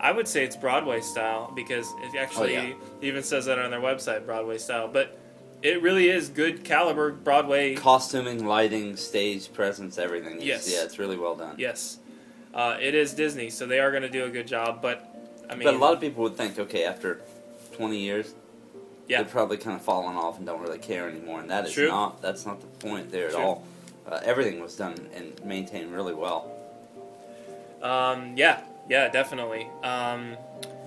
I 0.00 0.12
would 0.12 0.28
say 0.28 0.44
it's 0.44 0.56
Broadway 0.56 1.00
style 1.00 1.52
because 1.56 1.86
it 2.02 2.16
actually 2.18 2.56
Oh, 2.56 2.62
yeah. 2.62 2.72
even 3.02 3.22
says 3.22 3.46
that 3.46 3.58
on 3.58 3.70
their 3.70 3.80
website, 3.80 4.26
Broadway 4.26 4.58
style. 4.58 4.88
But 4.88 5.18
it 5.62 5.80
really 5.82 6.08
is 6.10 6.28
good 6.28 6.64
caliber 6.64 7.12
Broadway. 7.12 7.74
Costuming, 7.74 8.44
lighting, 8.46 8.96
stage 8.96 9.52
presence, 9.52 9.98
everything. 9.98 10.40
Yes. 10.40 10.70
Yeah, 10.70 10.84
it's 10.84 10.98
really 10.98 11.16
well 11.16 11.34
done. 11.34 11.54
Yes, 11.58 11.98
uh, 12.54 12.76
it 12.80 12.94
is 12.94 13.14
Disney, 13.14 13.48
so 13.50 13.66
they 13.66 13.80
are 13.80 13.90
going 13.90 14.02
to 14.02 14.10
do 14.10 14.24
a 14.26 14.30
good 14.30 14.46
job. 14.46 14.82
But 14.82 15.08
I 15.48 15.54
mean, 15.54 15.64
but 15.64 15.74
a 15.74 15.78
lot 15.78 15.94
of 15.94 16.00
people 16.00 16.22
would 16.24 16.36
think, 16.36 16.58
okay, 16.58 16.84
after 16.84 17.22
20 17.72 17.98
years, 17.98 18.34
Yeah. 19.08 19.22
they're 19.22 19.30
probably 19.30 19.56
kind 19.56 19.76
of 19.76 19.82
falling 19.82 20.16
off 20.16 20.36
and 20.36 20.44
don't 20.46 20.60
really 20.60 20.78
care 20.78 21.08
anymore. 21.08 21.40
And 21.40 21.50
that 21.50 21.66
is 21.66 21.72
True. 21.72 21.88
not. 21.88 22.20
That's 22.20 22.44
not 22.44 22.60
the 22.60 22.66
point 22.86 23.10
there 23.10 23.28
at 23.28 23.34
all. 23.34 23.64
Uh, 24.06 24.20
everything 24.24 24.60
was 24.60 24.76
done 24.76 24.94
and 25.14 25.42
maintained 25.44 25.92
really 25.92 26.14
well. 26.14 26.50
um, 27.82 28.34
yeah, 28.36 28.60
yeah, 28.88 29.08
definitely. 29.08 29.68
Um, 29.82 30.36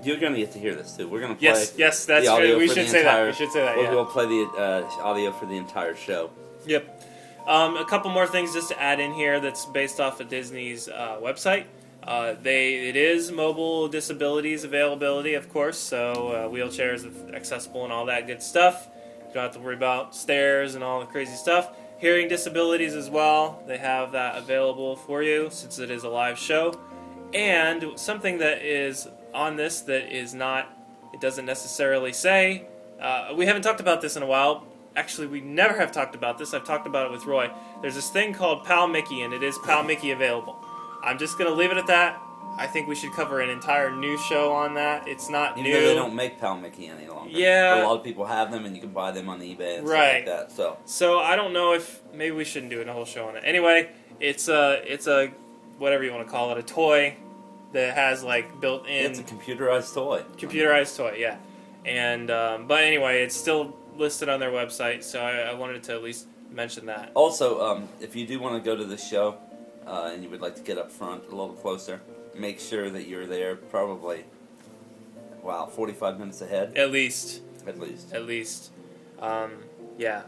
You're 0.03 0.17
going 0.17 0.33
to 0.33 0.39
get 0.39 0.51
to 0.53 0.59
hear 0.59 0.75
this 0.75 0.95
too. 0.95 1.07
We're 1.07 1.19
going 1.19 1.33
to 1.33 1.39
play. 1.39 1.49
yes, 1.49 1.73
yes, 1.77 2.05
that's 2.05 2.25
the 2.25 2.31
audio 2.31 2.51
true. 2.51 2.59
We 2.59 2.67
should 2.67 2.87
say 2.87 3.03
that. 3.03 3.25
We 3.25 3.33
should 3.33 3.51
say 3.51 3.61
that. 3.61 3.75
We'll, 3.75 3.85
Yeah. 3.85 3.91
we'll 3.91 4.05
play 4.05 4.25
the 4.25 4.43
uh, 4.57 5.01
audio 5.03 5.31
for 5.31 5.45
the 5.45 5.57
entire 5.57 5.95
show. 5.95 6.29
Yep. 6.65 7.03
Um, 7.47 7.77
a 7.77 7.85
couple 7.85 8.11
more 8.11 8.27
things 8.27 8.53
just 8.53 8.69
to 8.69 8.79
add 8.81 8.99
in 8.99 9.11
here 9.13 9.39
that's 9.39 9.65
based 9.65 9.99
off 9.99 10.19
of 10.19 10.29
Disney's 10.29 10.87
uh, 10.87 11.17
website. 11.21 11.65
Uh, 12.03 12.35
they 12.41 12.87
it 12.89 12.95
is 12.95 13.31
mobile 13.31 13.87
disabilities 13.87 14.63
availability, 14.63 15.33
of 15.33 15.49
course, 15.49 15.77
so 15.77 16.29
uh, 16.29 16.47
wheelchairs 16.49 17.33
accessible 17.33 17.83
and 17.83 17.91
all 17.91 18.05
that 18.05 18.25
good 18.27 18.41
stuff. 18.41 18.87
You 19.27 19.33
don't 19.33 19.43
have 19.43 19.53
to 19.53 19.59
worry 19.59 19.75
about 19.75 20.15
stairs 20.15 20.75
and 20.75 20.83
all 20.83 20.99
the 21.01 21.05
crazy 21.07 21.35
stuff. 21.35 21.71
Hearing 21.97 22.29
disabilities 22.29 22.95
as 22.95 23.09
well, 23.09 23.61
they 23.67 23.77
have 23.77 24.13
that 24.13 24.37
available 24.37 24.95
for 24.95 25.21
you 25.21 25.49
since 25.51 25.77
it 25.79 25.91
is 25.91 26.03
a 26.03 26.09
live 26.09 26.39
show. 26.39 26.79
And 27.33 27.91
something 27.95 28.39
that 28.39 28.61
is 28.63 29.07
on 29.33 29.55
this 29.55 29.81
that 29.81 30.11
is 30.15 30.33
not 30.33 30.67
It 31.13 31.19
doesn't 31.21 31.45
necessarily 31.45 32.13
say. 32.13 32.65
Uh, 33.01 33.33
we 33.35 33.45
haven't 33.47 33.63
talked 33.63 33.79
about 33.79 33.99
this 34.01 34.15
in 34.15 34.21
a 34.23 34.27
while. 34.27 34.65
Actually, 34.95 35.27
we 35.27 35.41
never 35.41 35.75
have 35.79 35.91
talked 35.91 36.13
about 36.15 36.37
this. 36.37 36.53
I've 36.53 36.65
talked 36.65 36.85
about 36.85 37.07
it 37.07 37.11
with 37.11 37.25
Roy. 37.25 37.49
There's 37.81 37.95
this 37.95 38.09
thing 38.09 38.33
called 38.33 38.63
Pal 38.65 38.87
Mickey, 38.87 39.21
and 39.23 39.33
it 39.33 39.41
is 39.41 39.57
Pal 39.65 39.83
Mickey 39.83 40.11
available. 40.11 40.55
I'm 41.03 41.17
just 41.17 41.37
gonna 41.37 41.49
leave 41.51 41.71
it 41.71 41.77
at 41.77 41.87
that. 41.87 42.19
I 42.57 42.67
think 42.67 42.87
we 42.87 42.93
should 42.95 43.13
cover 43.13 43.39
an 43.41 43.49
entire 43.49 43.89
new 43.91 44.17
show 44.17 44.51
on 44.51 44.73
that. 44.75 45.07
It's 45.07 45.29
not 45.29 45.57
Even 45.57 45.71
new. 45.71 45.79
though 45.79 45.87
they 45.87 45.95
don't 45.95 46.13
make 46.15 46.39
Pal 46.39 46.57
Mickey 46.57 46.87
any 46.87 47.07
longer. 47.07 47.31
Yeah. 47.31 47.81
a 47.81 47.87
lot 47.87 47.97
of 47.97 48.03
people 48.03 48.25
have 48.25 48.51
them, 48.51 48.65
and 48.65 48.75
you 48.75 48.81
can 48.81 48.91
buy 48.91 49.11
them 49.11 49.29
on 49.29 49.39
eBay 49.39 49.77
and 49.79 49.87
Right. 49.87 50.23
stuff 50.23 50.37
like 50.37 50.47
that. 50.47 50.51
So 50.51 50.77
So 50.85 51.19
I 51.19 51.35
don't 51.35 51.53
know 51.53 51.73
if 51.73 52.01
maybe 52.13 52.31
we 52.35 52.43
shouldn't 52.43 52.69
do 52.71 52.81
a 52.81 52.91
whole 52.93 53.05
show 53.05 53.27
on 53.29 53.35
it. 53.37 53.43
Anyway, 53.45 53.89
it's 54.19 54.47
a 54.49 54.81
it's 54.85 55.07
a 55.07 55.31
whatever 55.79 56.03
you 56.03 56.11
want 56.13 56.25
to 56.27 56.31
call 56.31 56.51
it, 56.51 56.57
a 56.57 56.63
toy 56.63 57.15
that 57.73 57.95
has 57.95 58.23
like 58.23 58.59
built-in 58.61 59.11
it's 59.11 59.19
a 59.19 59.23
computerized 59.23 59.93
toy. 59.93 60.23
computerized 60.37 60.95
toy. 60.97 61.15
Yeah, 61.17 61.37
and 61.85 62.29
um, 62.29 62.67
but 62.67 62.83
anyway, 62.83 63.23
it's 63.23 63.35
still 63.35 63.75
listed 63.97 64.29
on 64.29 64.39
their 64.39 64.51
website, 64.51 65.03
so 65.03 65.19
I, 65.21 65.39
I 65.39 65.53
wanted 65.53 65.83
to 65.83 65.93
at 65.93 66.03
least 66.03 66.27
mention 66.51 66.85
that. 66.87 67.11
Also, 67.15 67.61
um, 67.61 67.87
if 67.99 68.15
you 68.15 68.25
do 68.25 68.39
want 68.39 68.61
to 68.63 68.67
go 68.69 68.75
to 68.75 68.85
the 68.85 68.97
show 68.97 69.37
uh, 69.85 70.11
and 70.13 70.23
you 70.23 70.29
would 70.29 70.41
like 70.41 70.55
to 70.55 70.61
get 70.61 70.77
up 70.77 70.91
front 70.91 71.23
a 71.27 71.29
little 71.31 71.53
closer, 71.53 72.01
make 72.35 72.59
sure 72.59 72.89
that 72.89 73.07
you're 73.07 73.25
there 73.27 73.55
probably, 73.55 74.23
wow, 75.43 75.65
45 75.67 76.17
minutes 76.19 76.41
ahead 76.41 76.77
At 76.77 76.91
least, 76.91 77.41
at 77.67 77.79
least. 77.79 78.13
at 78.13 78.25
least, 78.25 78.71
um, 79.19 79.51
yeah. 79.97 80.23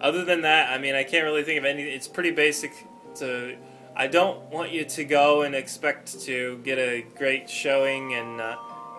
Other 0.00 0.24
than 0.24 0.40
that, 0.42 0.70
I 0.72 0.78
mean, 0.78 0.94
I 0.96 1.04
can't 1.04 1.24
really 1.24 1.44
think 1.44 1.58
of 1.58 1.64
any. 1.64 1.84
It's 1.84 2.08
pretty 2.08 2.32
basic. 2.32 2.72
To 3.16 3.56
I 3.96 4.08
don't 4.08 4.50
want 4.50 4.72
you 4.72 4.84
to 4.84 5.04
go 5.04 5.42
and 5.42 5.54
expect 5.54 6.20
to 6.22 6.58
get 6.64 6.78
a 6.78 7.06
great 7.16 7.48
showing 7.48 8.14
and 8.14 8.40
uh, 8.40 8.56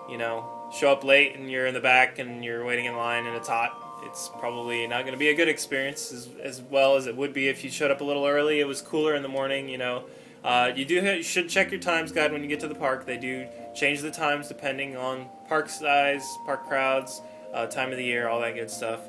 you 0.09 0.17
know 0.17 0.69
show 0.73 0.91
up 0.91 1.03
late 1.03 1.35
and 1.35 1.49
you're 1.49 1.65
in 1.65 1.73
the 1.73 1.81
back 1.81 2.19
and 2.19 2.43
you're 2.43 2.65
waiting 2.65 2.85
in 2.85 2.95
line 2.95 3.25
and 3.25 3.35
it's 3.35 3.47
hot. 3.47 3.81
It's 4.03 4.29
probably 4.39 4.85
not 4.87 5.01
going 5.01 5.13
to 5.13 5.19
be 5.19 5.29
a 5.29 5.33
good 5.33 5.49
experience 5.49 6.11
as, 6.11 6.29
as 6.41 6.61
well 6.61 6.95
as 6.95 7.07
it 7.07 7.15
would 7.15 7.33
be 7.33 7.47
if 7.47 7.63
you 7.63 7.71
showed 7.71 7.91
up 7.91 8.01
a 8.01 8.03
little 8.03 8.25
early. 8.25 8.59
It 8.59 8.67
was 8.67 8.81
cooler 8.81 9.15
in 9.15 9.23
the 9.23 9.29
morning, 9.29 9.67
you 9.67 9.77
know. 9.77 10.05
Uh, 10.43 10.71
you 10.75 10.85
do 10.85 10.95
you 10.95 11.23
should 11.23 11.49
check 11.49 11.71
your 11.71 11.79
times 11.81 12.11
guide 12.11 12.31
when 12.31 12.43
you 12.43 12.47
get 12.47 12.59
to 12.59 12.67
the 12.67 12.75
park. 12.75 13.05
They 13.05 13.17
do 13.17 13.47
change 13.73 14.01
the 14.01 14.11
times 14.11 14.47
depending 14.47 14.95
on 14.95 15.27
park 15.47 15.69
size, 15.69 16.23
park 16.45 16.67
crowds, 16.67 17.21
uh, 17.53 17.65
time 17.65 17.91
of 17.91 17.97
the 17.97 18.05
year, 18.05 18.27
all 18.27 18.39
that 18.41 18.53
good 18.53 18.69
stuff. 18.69 19.01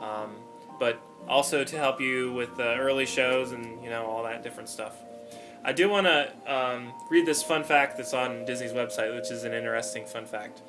Um, 0.00 0.36
but 0.80 1.00
also 1.28 1.64
to 1.64 1.76
help 1.76 2.00
you 2.00 2.32
with 2.32 2.56
the 2.56 2.76
early 2.76 3.06
shows 3.06 3.52
and 3.52 3.82
you 3.82 3.90
know 3.90 4.06
all 4.06 4.24
that 4.24 4.42
different 4.42 4.68
stuff. 4.68 4.96
I 5.64 5.72
do 5.72 5.88
want 5.88 6.06
to 6.06 6.32
um, 6.46 6.92
read 7.10 7.26
this 7.26 7.42
fun 7.42 7.64
fact 7.64 7.96
that's 7.96 8.14
on 8.14 8.44
Disney's 8.44 8.72
website, 8.72 9.14
which 9.14 9.30
is 9.30 9.44
an 9.44 9.52
interesting 9.52 10.06
fun 10.06 10.24
fact. 10.24 10.62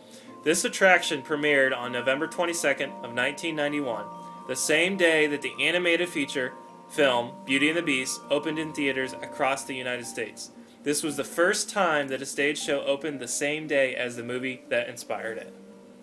This 0.44 0.66
attraction 0.66 1.22
premiered 1.22 1.76
on 1.76 1.92
November 1.92 2.28
22nd 2.28 2.88
of 3.04 3.14
1991, 3.14 4.06
the 4.48 4.56
same 4.56 4.98
day 4.98 5.28
that 5.28 5.42
the 5.42 5.54
animated 5.60 6.10
feature 6.10 6.54
film 6.90 7.32
Beauty 7.46 7.70
and 7.70 7.78
the 7.78 7.82
Beast 7.82 8.20
opened 8.30 8.58
in 8.58 8.74
theaters 8.74 9.14
across 9.14 9.64
the 9.64 9.76
United 9.76 10.06
States. 10.06 10.52
This 10.84 11.04
was 11.04 11.18
the 11.18 11.24
first 11.24 11.70
time 11.70 12.08
that 12.08 12.22
a 12.22 12.26
stage 12.26 12.58
show 12.58 12.82
opened 12.82 13.20
the 13.20 13.28
same 13.28 13.68
day 13.68 13.96
as 13.96 14.16
the 14.16 14.24
movie 14.24 14.64
that 14.70 14.88
inspired 14.88 15.38
it. 15.38 15.54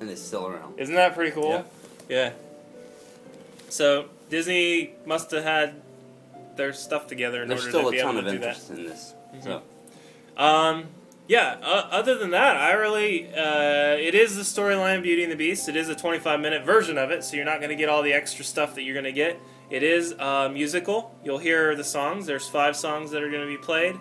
And 0.01 0.11
it's 0.11 0.21
still 0.21 0.47
around. 0.47 0.79
Isn't 0.79 0.95
that 0.95 1.15
pretty 1.15 1.33
cool? 1.33 1.49
Yeah. 1.49 1.63
Yeah. 2.09 2.33
So 3.71 4.11
Disney 4.29 4.93
must 5.05 5.31
have 5.31 5.45
had 5.45 5.75
their 6.57 6.73
stuff 6.73 7.07
together 7.07 7.43
in 7.43 7.49
There's 7.49 7.67
order 7.67 7.83
to 7.85 7.91
be 7.91 7.99
able 8.01 8.13
to 8.23 8.31
do 8.31 8.39
that. 8.39 8.57
still 8.57 8.77
a 8.79 8.83
ton 8.83 8.87
of 8.87 8.97
interest 8.97 9.15
in 9.43 9.43
this. 9.43 9.43
So, 9.45 9.63
Um, 10.37 10.87
yeah. 11.29 11.57
Uh, 11.63 11.89
other 11.91 12.17
than 12.17 12.31
that, 12.31 12.57
I 12.57 12.73
really 12.73 13.29
uh, 13.29 13.97
it 13.99 14.15
is 14.15 14.37
the 14.37 14.43
storyline 14.43 14.97
of 14.99 15.03
Beauty 15.03 15.23
and 15.23 15.33
the 15.33 15.37
Beast. 15.37 15.69
It 15.69 15.77
is 15.77 15.89
a 15.89 15.95
25 15.95 16.41
minute 16.41 16.65
version 16.65 16.99
of 16.99 17.11
it, 17.11 17.25
so 17.25 17.37
you're 17.37 17.45
not 17.45 17.59
going 17.59 17.71
to 17.71 17.77
get 17.77 17.89
all 17.89 18.03
the 18.03 18.13
extra 18.13 18.45
stuff 18.45 18.75
that 18.77 18.83
you're 18.83 18.95
going 18.95 19.05
to 19.05 19.13
get. 19.13 19.39
It 19.69 19.83
is 19.83 20.15
uh, 20.19 20.49
musical. 20.49 21.15
You'll 21.25 21.39
hear 21.39 21.75
the 21.75 21.85
songs. 21.85 22.27
There's 22.27 22.49
five 22.49 22.77
songs 22.77 23.11
that 23.11 23.23
are 23.23 23.31
going 23.31 23.43
to 23.43 23.49
be 23.49 23.59
played. 23.59 23.97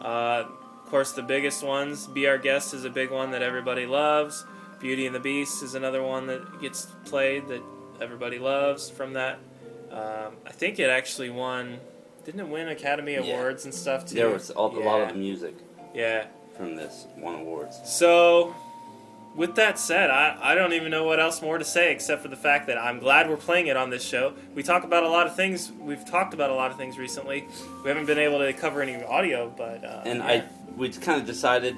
Uh, 0.00 0.44
of 0.82 0.90
course, 0.90 1.12
the 1.12 1.22
biggest 1.22 1.62
ones. 1.62 2.06
"Be 2.06 2.26
Our 2.26 2.38
Guest" 2.38 2.72
is 2.74 2.84
a 2.84 2.90
big 2.90 3.10
one 3.10 3.30
that 3.32 3.42
everybody 3.42 3.84
loves. 3.86 4.44
"Beauty 4.80 5.06
and 5.06 5.14
the 5.14 5.20
Beast" 5.20 5.62
is 5.62 5.74
another 5.74 6.02
one 6.02 6.26
that 6.28 6.60
gets 6.60 6.86
played 7.04 7.46
that 7.48 7.62
everybody 8.00 8.38
loves. 8.38 8.88
From 8.88 9.12
that, 9.12 9.38
um, 9.92 10.34
I 10.46 10.52
think 10.52 10.78
it 10.78 10.88
actually 10.90 11.30
won. 11.30 11.78
Didn't 12.24 12.40
it 12.40 12.48
win 12.48 12.68
Academy 12.68 13.14
Yeah. 13.14 13.20
Awards 13.20 13.64
and 13.64 13.74
stuff 13.74 14.06
too? 14.06 14.14
there 14.14 14.28
was 14.30 14.50
all, 14.50 14.76
a 14.76 14.80
lot 14.80 15.00
of 15.00 15.08
the 15.08 15.14
music 15.14 15.54
Yeah. 15.94 16.26
from 16.56 16.76
this 16.76 17.06
won 17.16 17.34
awards. 17.36 17.80
So, 17.84 18.54
with 19.34 19.54
that 19.54 19.78
said, 19.78 20.10
I, 20.10 20.36
I 20.40 20.54
don't 20.54 20.72
even 20.74 20.90
know 20.90 21.04
what 21.04 21.18
else 21.18 21.40
more 21.40 21.56
to 21.56 21.64
say 21.64 21.92
except 21.92 22.20
for 22.22 22.28
the 22.28 22.36
fact 22.36 22.66
that 22.66 22.76
I'm 22.78 22.98
glad 22.98 23.28
we're 23.30 23.36
playing 23.36 23.68
it 23.68 23.76
on 23.76 23.88
this 23.90 24.02
show. 24.04 24.34
We 24.54 24.62
talk 24.62 24.84
about 24.84 25.02
a 25.04 25.08
lot 25.08 25.26
of 25.26 25.34
things. 25.36 25.72
We've 25.80 26.04
talked 26.04 26.34
about 26.34 26.50
a 26.50 26.54
lot 26.54 26.70
of 26.70 26.76
things 26.76 26.98
recently. 26.98 27.46
We 27.82 27.88
haven't 27.88 28.06
been 28.06 28.18
able 28.18 28.38
to 28.40 28.52
cover 28.52 28.82
any 28.82 29.02
audio, 29.02 29.52
but 29.56 29.84
uh, 29.84 30.02
And 30.04 30.18
yeah. 30.18 30.26
I, 30.26 30.44
we 30.76 30.88
kind 30.90 31.20
of 31.20 31.26
decided, 31.26 31.76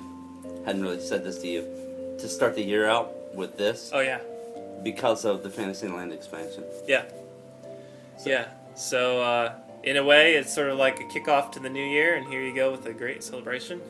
hadn't 0.66 0.82
really 0.82 1.00
said 1.00 1.24
this 1.24 1.38
to 1.40 1.46
you, 1.46 2.16
to 2.18 2.28
start 2.28 2.54
the 2.56 2.62
year 2.62 2.86
out 2.86 3.12
with 3.34 3.56
this 3.56 3.90
oh 3.94 4.00
yeah, 4.00 4.18
because 4.82 5.24
of 5.24 5.42
the 5.42 5.48
Fantasyland 5.50 6.12
expansion. 6.12 6.64
yeah, 6.86 7.04
yeah. 8.24 8.48
So 8.74 9.20
uh, 9.22 9.54
in 9.82 9.96
a 9.96 10.04
way, 10.04 10.34
it's 10.34 10.52
sort 10.52 10.68
of 10.70 10.78
like 10.78 11.00
a 11.00 11.04
kickoff 11.04 11.52
to 11.52 11.60
the 11.60 11.68
new 11.70 11.84
year, 11.84 12.14
and 12.14 12.26
here 12.26 12.42
you 12.42 12.54
go 12.54 12.70
with 12.70 12.86
a 12.86 12.92
great 12.92 13.22
celebration. 13.22 13.80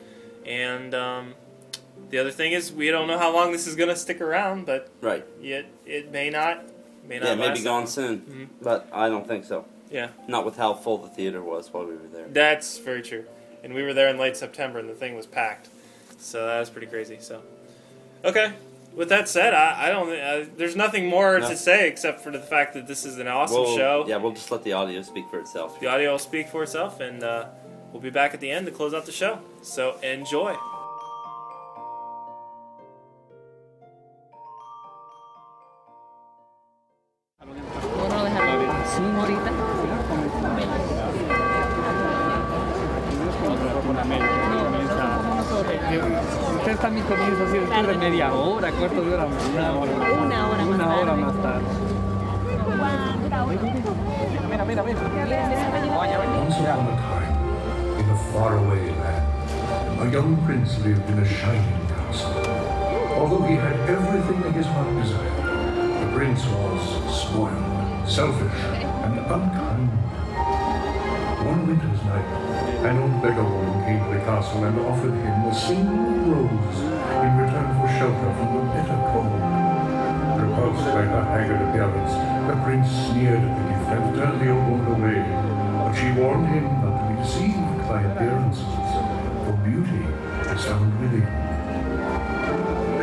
And 0.45 0.93
um, 0.93 1.33
the 2.09 2.17
other 2.19 2.31
thing 2.31 2.51
is, 2.51 2.71
we 2.71 2.89
don't 2.91 3.07
know 3.07 3.17
how 3.17 3.33
long 3.33 3.51
this 3.51 3.67
is 3.67 3.75
going 3.75 3.89
to 3.89 3.95
stick 3.95 4.19
around, 4.21 4.65
but 4.65 4.89
Right. 5.01 5.25
it 5.41 5.67
it 5.85 6.11
may 6.11 6.29
not, 6.29 6.63
may 7.07 7.19
not. 7.19 7.27
Yeah, 7.29 7.35
maybe 7.35 7.47
last 7.49 7.57
that 7.59 7.63
gone 7.63 7.87
soon, 7.87 8.19
Mhm. 8.21 8.63
but 8.63 8.87
I 8.91 9.09
don't 9.09 9.27
think 9.27 9.45
so. 9.45 9.65
Yeah. 9.89 10.09
Not 10.27 10.43
with 10.45 10.57
how 10.57 10.73
full 10.73 10.97
the 10.97 11.07
theater 11.09 11.41
was 11.43 11.71
while 11.71 11.85
we 11.85 11.93
were 11.93 12.07
there. 12.11 12.25
That's 12.27 12.79
very 12.79 13.01
true. 13.03 13.25
And 13.63 13.73
we 13.73 13.83
were 13.83 13.93
there 13.93 14.09
in 14.09 14.17
late 14.17 14.35
September, 14.35 14.79
and 14.79 14.89
the 14.89 14.95
thing 14.95 15.15
was 15.15 15.25
packed. 15.27 15.69
So 16.17 16.45
that 16.47 16.59
was 16.59 16.69
pretty 16.69 16.87
crazy. 16.87 17.17
So, 17.19 17.41
okay. 18.25 18.53
With 18.95 19.09
that 19.09 19.27
said, 19.27 19.53
I, 19.55 19.87
I 19.87 19.89
don't. 19.89 20.09
Uh, 20.11 20.45
there's 20.55 20.75
nothing 20.75 21.07
more 21.07 21.39
No. 21.39 21.49
to 21.49 21.57
say 21.57 21.87
except 21.87 22.21
for 22.21 22.29
the 22.31 22.39
fact 22.39 22.75
that 22.75 22.85
this 22.87 23.05
is 23.05 23.17
an 23.17 23.27
awesome 23.27 23.61
We'll- 23.61 23.75
show. 23.75 24.05
Yeah, 24.07 24.17
we'll 24.17 24.33
just 24.33 24.51
let 24.51 24.63
the 24.63 24.73
audio 24.73 25.01
speak 25.01 25.25
for 25.31 25.39
itself. 25.39 25.79
The 25.79 25.87
audio 25.87 26.11
will 26.11 26.19
speak 26.19 26.47
for 26.49 26.61
itself, 26.63 26.99
and 26.99 27.23
uh, 27.23 27.47
we'll 27.91 28.01
be 28.03 28.11
back 28.11 28.33
at 28.35 28.39
the 28.39 28.51
end 28.51 28.65
to 28.67 28.71
close 28.71 28.93
out 28.93 29.05
the 29.07 29.11
show. 29.11 29.39
So 29.63 29.97
enjoy. 30.03 30.55
Comienzo 47.93 47.99
de 47.99 48.09
media 48.09 48.33
hora, 48.33 48.71
cuarto 48.71 49.01
de 49.03 49.13
hora, 49.13 49.25
una 49.25 49.73
hora. 49.73 49.91
Una 49.93 50.47
hora 50.47 50.57
más 50.57 50.67
Una 50.67 50.95
hora 50.95 51.05
tarde. 51.05 51.21
más 51.21 51.33
tarde. 51.41 51.65
Mira, 54.49 54.65
mira, 54.65 54.83
mira. 54.83 54.99
Once 55.01 56.59
upon 56.59 56.87
a 56.87 56.95
time, 56.97 57.33
in 57.99 58.09
a 58.09 58.17
faraway 58.33 58.85
land, 58.99 60.01
a 60.01 60.11
young 60.11 60.37
prince 60.45 60.77
lived 60.79 61.07
in 61.09 61.19
a 61.19 61.25
shining 61.25 61.87
castle. 61.87 62.33
Although 63.19 63.43
he 63.45 63.55
had 63.55 63.75
everything 63.89 64.41
that 64.41 64.53
his 64.53 64.65
heart 64.67 64.87
desired, 65.01 66.01
the 66.01 66.07
prince 66.17 66.45
was 66.45 66.81
spoiled, 67.13 68.09
selfish, 68.09 68.59
and 69.03 69.19
unkind. 69.19 69.89
One 71.45 71.67
winter's 71.67 72.01
night, 72.05 72.25
an 72.85 72.97
old 72.97 73.21
beggar 73.21 73.43
woman 73.43 73.83
came 73.85 73.99
to 74.03 74.09
the 74.17 74.25
castle 74.25 74.63
and 74.63 74.79
offered 74.79 75.13
him 75.13 75.45
a 75.45 75.53
single 75.53 76.13
rose 76.31 76.79
in 77.23 77.37
return 77.37 77.67
for 77.72 77.72
shelter 78.03 78.31
from 78.35 78.49
the 78.51 78.63
bitter 78.75 78.99
cold. 79.15 79.39
Repulsed 80.43 80.91
by 80.91 81.03
her 81.07 81.23
haggard 81.23 81.61
appearance, 81.63 82.13
the 82.47 82.55
prince 82.63 82.89
sneered 83.07 83.39
at 83.39 83.53
the 83.55 83.63
gift 83.71 83.87
and 83.95 84.03
turned 84.15 84.39
the 84.43 84.49
old 84.51 84.67
woman 84.67 84.91
away. 84.99 85.23
But 85.79 85.93
she 85.95 86.11
warned 86.19 86.47
him 86.51 86.65
not 86.83 86.99
to 86.99 87.03
be 87.07 87.15
deceived 87.23 87.79
by 87.87 88.03
appearances, 88.03 88.67
for 89.47 89.55
beauty 89.63 90.03
is 90.51 90.65
found 90.67 90.91
within. 90.99 91.27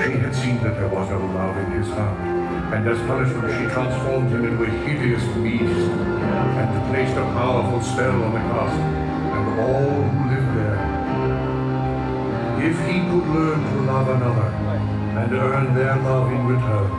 She 0.05 0.13
had 0.21 0.35
seen 0.37 0.57
that 0.65 0.75
there 0.77 0.93
was 0.93 1.09
no 1.09 1.21
love 1.33 1.57
in 1.57 1.71
his 1.81 1.89
heart, 1.97 2.21
and 2.21 2.85
as 2.87 3.01
punishment 3.09 3.49
she 3.57 3.73
transformed 3.73 4.29
him 4.29 4.45
into 4.45 4.65
a 4.65 4.71
hideous 4.85 5.25
beast, 5.41 5.89
and 6.61 6.71
placed 6.93 7.17
a 7.17 7.25
powerful 7.41 7.81
spell 7.81 8.23
on 8.23 8.33
the 8.37 8.45
castle 8.53 8.91
and 9.33 9.61
all 9.65 9.97
who 10.13 10.21
lived 10.29 10.53
there. 10.61 10.81
If 12.69 12.77
he 12.85 13.01
could 13.01 13.27
learn 13.33 13.61
to 13.65 13.81
love 13.91 14.09
another 14.09 14.50
and 15.19 15.33
earn 15.33 15.75
their 15.75 15.97
love 15.97 16.31
in 16.33 16.47
return, 16.47 16.91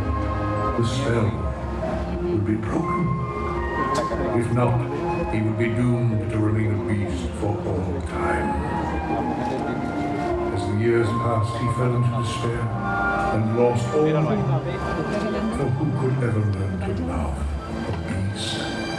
the 0.78 0.86
spell 0.86 1.30
would 2.24 2.46
be 2.46 2.56
broken. 2.56 3.08
If 4.40 4.52
not, 4.54 5.34
he 5.34 5.42
would 5.42 5.58
be 5.58 5.68
doomed 5.68 6.30
to 6.32 6.38
remain 6.38 6.74
a 6.74 6.84
beast 6.88 7.30
for 7.40 7.48
all 7.48 8.02
time. 8.08 8.50
As 10.54 10.68
the 10.68 10.76
years 10.86 11.08
passed, 11.08 11.56
he 11.58 11.68
fell 11.74 11.96
into 11.96 12.10
despair 12.22 12.62
and 13.34 13.58
lost 13.58 13.88
all 13.94 14.10
hope. 14.10 14.46
For 15.58 15.70
who 15.78 15.86
could 16.00 16.24
ever 16.24 16.40
learn 16.40 16.96
to 16.96 17.04
love 17.06 17.38
a 17.88 18.34
beast? 18.34 18.91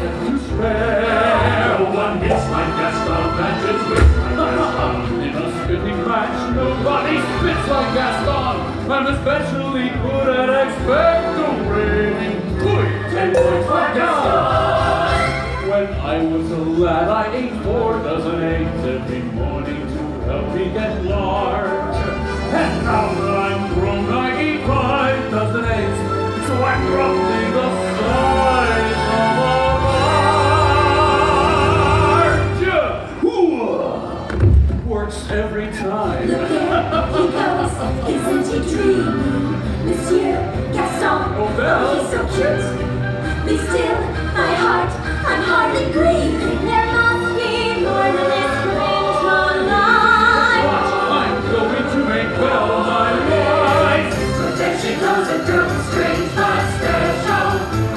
to 0.00 0.38
spare. 0.38 1.78
One 1.82 2.18
hits 2.20 2.44
my 2.50 2.64
matches 3.38 3.80
with 3.88 4.22
my 6.06 6.52
nobody 6.54 7.16
Gaston. 7.94 8.90
I'm 8.90 9.06
especially 9.06 9.88
good 10.02 10.28
at 10.28 10.48
points 13.34 13.66
for 13.66 13.86
Gaston. 13.96 15.70
When 15.70 15.88
I 15.94 16.24
was 16.24 16.50
a 16.50 16.56
lad, 16.56 17.08
I 17.08 17.34
ate 17.34 17.62
four 17.62 17.92
dozen 18.02 18.42
eggs 18.42 18.84
every 18.84 19.22
morning 19.22 19.80
to 19.94 20.02
help 20.26 20.54
me 20.54 20.64
get 20.72 21.04
large. 21.04 21.96
And 21.96 22.84
now 22.84 23.14
that 23.14 23.36
I'm 23.38 23.74
grown, 23.74 24.12
I 24.12 24.42
eat 24.42 24.66
five 24.66 25.30
dozen 25.30 25.64
eggs. 25.64 26.46
So 26.46 26.54
I'm 26.62 26.86
grown. 26.86 27.21
Oh, 41.54 42.00
he's 42.00 42.08
so 42.10 42.20
cute. 42.32 42.64
Be 43.44 43.56
still, 43.60 44.00
my 44.32 44.52
heart, 44.56 44.88
I'm 45.28 45.42
hardly 45.44 45.92
breathing. 45.92 46.64
There 46.64 46.88
must 46.96 47.36
be 47.36 47.84
more 47.84 48.08
to 48.08 48.24
this 48.32 48.52
strange 48.56 49.20
one 49.20 49.68
night. 49.68 50.64
Watch 50.64 50.92
mine, 51.12 51.36
going 51.52 51.86
to 51.92 52.00
make 52.08 52.32
well 52.40 52.88
my 52.88 53.12
life. 53.28 54.08
But 54.16 54.52
there 54.56 54.78
she 54.80 54.96
goes 54.96 55.28
and 55.28 55.44
does 55.44 55.72
strange 55.92 56.32
monster 56.32 57.00
show. 57.20 57.46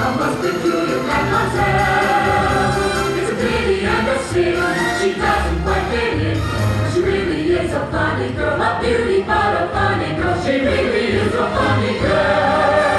I 0.04 0.08
must 0.20 0.38
be 0.44 0.52
peculiar 0.52 1.00
like 1.08 1.28
myself. 1.32 2.76
It's 3.16 3.32
a 3.32 3.36
pity 3.40 3.88
and 3.88 4.04
a 4.04 4.18
sin, 4.30 4.60
she 5.00 5.10
doesn't 5.16 5.60
quite 5.64 5.86
fit 5.96 6.20
in. 6.28 6.38
She 6.92 7.00
really 7.02 7.56
is 7.56 7.72
a 7.72 7.88
funny 7.88 8.36
girl, 8.36 8.60
a 8.60 8.84
beauty, 8.84 9.24
but 9.24 9.64
a 9.64 9.72
funny 9.72 10.12
girl. 10.20 10.36
She 10.44 10.60
really 10.60 11.24
is 11.24 11.34
a 11.34 11.48
funny 11.56 12.00
girl. 12.04 12.95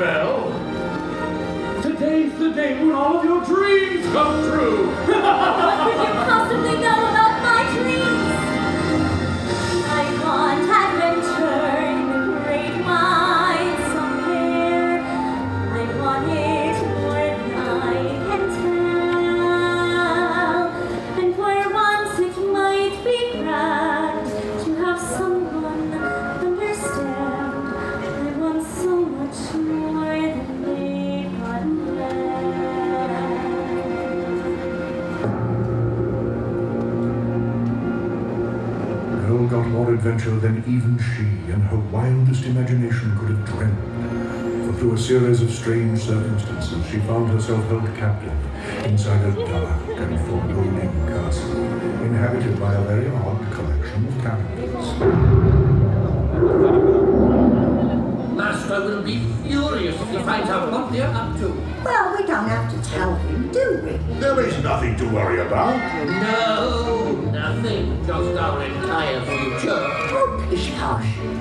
Belle. 0.00 0.50
Today's 1.82 2.32
the 2.38 2.52
day 2.52 2.82
when 2.82 2.92
all 2.92 3.18
of 3.18 3.24
your 3.24 3.44
dreams 3.44 4.06
come 4.14 4.42
true. 4.50 5.19
Wildest 42.40 42.46
imagination 42.46 43.18
could 43.18 43.30
have 43.30 43.44
dreamed. 43.46 44.66
For 44.66 44.72
through 44.78 44.94
a 44.94 44.98
series 44.98 45.42
of 45.42 45.50
strange 45.50 46.00
circumstances, 46.00 46.86
she 46.90 46.98
found 47.00 47.30
herself 47.30 47.64
held 47.68 47.84
captive 47.96 48.32
inside 48.84 49.20
a 49.26 49.46
dark 49.46 49.88
and 49.88 50.20
foreboding 50.26 50.90
castle, 51.06 51.56
inhabited 52.02 52.58
by 52.58 52.74
a 52.74 52.80
very 52.82 53.08
odd 53.08 53.52
collection 53.52 54.08
of 54.08 54.22
characters. 54.22 54.86
Master 58.36 58.80
will 58.80 59.02
be 59.02 59.18
furious 59.46 60.00
if 60.00 60.10
he 60.10 60.18
finds 60.18 60.50
out 60.50 60.72
what 60.72 60.92
they're 60.92 61.08
up 61.08 61.36
to. 61.38 61.48
Well, 61.84 62.16
we 62.16 62.26
don't 62.26 62.48
have 62.48 62.70
to 62.72 62.90
tell 62.90 63.16
him, 63.16 63.50
do 63.52 63.82
we? 63.84 64.20
There 64.20 64.40
is 64.46 64.62
nothing 64.62 64.96
to 64.96 65.04
worry 65.08 65.40
about. 65.40 65.76
No, 66.06 67.12
nothing. 67.32 68.06
Just 68.06 68.38
our 68.38 68.62
entire 68.64 69.20
future. 69.24 69.86
Oh, 70.12 70.46
pish 70.48 70.72
posh. 70.72 71.39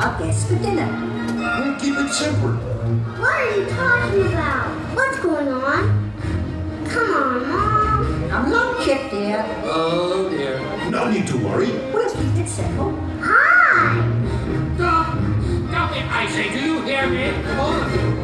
Be 0.00 0.06
our 0.06 0.18
guest 0.18 0.48
for 0.48 0.56
dinner. 0.56 0.88
We'll 1.36 1.76
keep 1.78 1.94
it 1.98 2.10
simple. 2.10 2.52
What 3.20 3.34
are 3.34 3.54
you 3.54 3.66
talking 3.66 4.32
about? 4.32 4.68
What's 4.96 5.18
going 5.20 5.48
on? 5.48 6.12
Come 6.88 7.10
on, 7.12 7.46
Mom. 7.46 8.32
I'm 8.32 8.50
not 8.50 8.82
Chip, 8.82 9.10
dear. 9.10 9.44
Oh 9.64 10.30
dear. 10.30 10.58
No 10.88 11.10
need 11.10 11.26
to 11.26 11.36
worry. 11.36 11.70
We'll 11.92 12.08
keep 12.08 12.34
it 12.34 12.48
simple. 12.48 12.92
Hi. 13.20 14.00
Stop! 14.76 15.18
Stop 15.68 15.92
it, 15.94 16.06
I 16.10 16.26
say. 16.30 16.48
Do 16.50 16.60
you 16.64 16.80
hear 16.80 17.06
me? 17.06 17.32
All. 17.58 17.74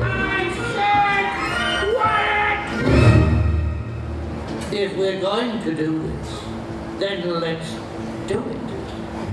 I 0.03 0.49
said 0.73 1.27
quiet! 1.95 2.59
If 4.73 4.97
we're 4.97 5.21
going 5.21 5.63
to 5.63 5.75
do 5.75 6.01
this, 6.09 6.41
then 7.01 7.29
let's 7.39 7.71
do 8.29 8.39
it. 8.49 8.56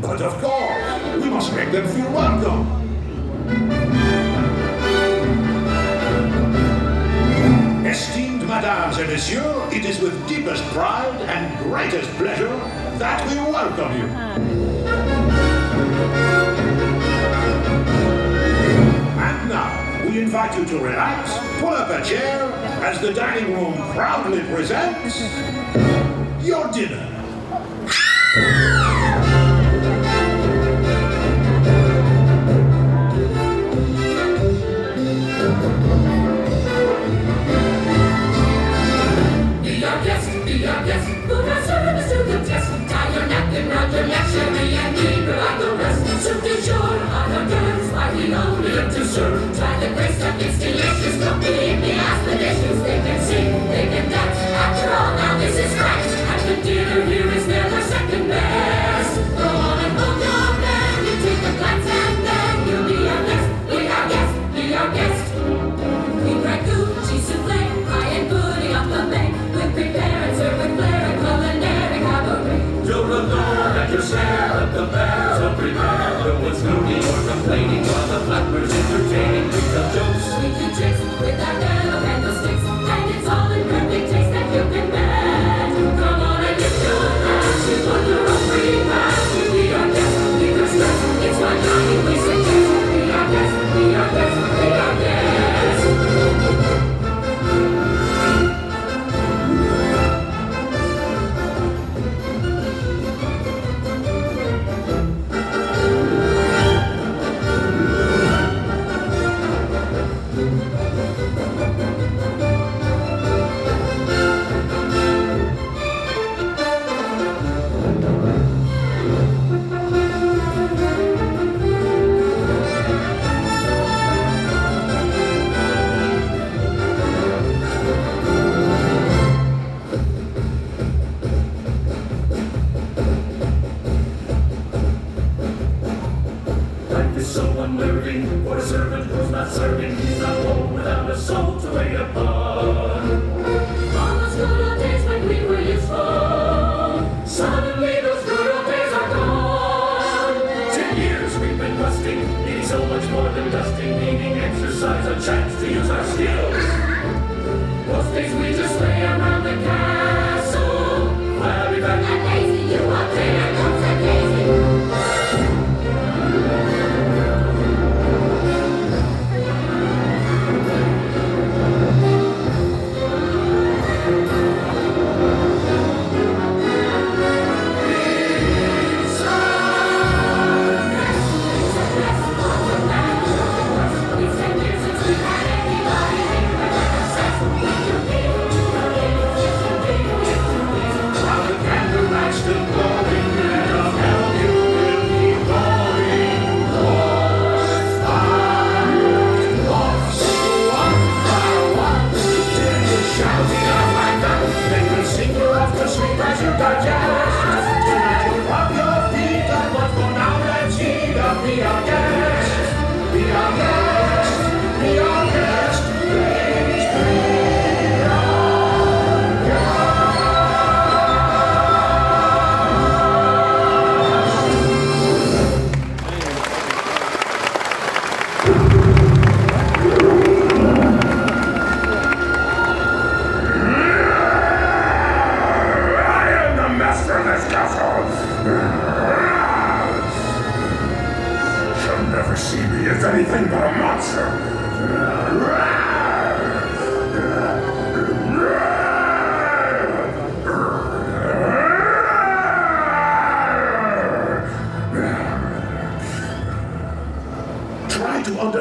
But 0.04 0.22
of 0.22 0.34
course, 0.42 1.24
we 1.24 1.30
must 1.30 1.54
make 1.56 1.72
them 1.72 1.88
feel 1.88 2.12
welcome. 2.12 2.68
Esteemed 7.88 8.42
madames 8.42 9.00
and 9.00 9.08
messieurs, 9.08 9.74
it 9.74 9.86
is 9.86 10.02
with 10.02 10.28
deepest 10.28 10.62
pride 10.74 11.22
and 11.22 11.58
greatest 11.64 12.10
pleasure 12.18 12.54
that 13.00 13.26
we 13.30 13.36
welcome 13.50 13.98
you. 13.98 14.08
And 19.24 19.50
now, 19.50 20.06
we 20.06 20.22
invite 20.22 20.58
you 20.58 20.66
to 20.66 20.80
relax, 20.80 21.32
pull 21.62 21.70
up 21.70 21.90
a 21.90 22.04
chair, 22.04 22.44
as 22.84 23.00
the 23.00 23.14
dining 23.14 23.54
room 23.54 23.74
proudly 23.94 24.42
presents 24.54 25.22
your 26.46 26.70
dinner. 26.74 27.10
Try 49.14 49.80
the 49.80 49.94
great 49.94 50.12
stuff, 50.12 50.42
it's 50.42 50.58
delicious. 50.58 51.23
Your 73.94 74.02
share 74.02 74.52
of 74.58 74.74
the 74.74 74.86
bears 74.88 75.42
are 75.42 75.56
prepared. 75.56 76.26
No 76.26 76.40
one's 76.42 76.64
or 76.64 77.32
complaining 77.32 77.84
while 77.86 78.08
the 78.08 78.26
flappers 78.26 78.74
entertaining. 78.74 79.46
We 79.46 79.60
tell 79.70 79.94
jokes. 79.94 80.13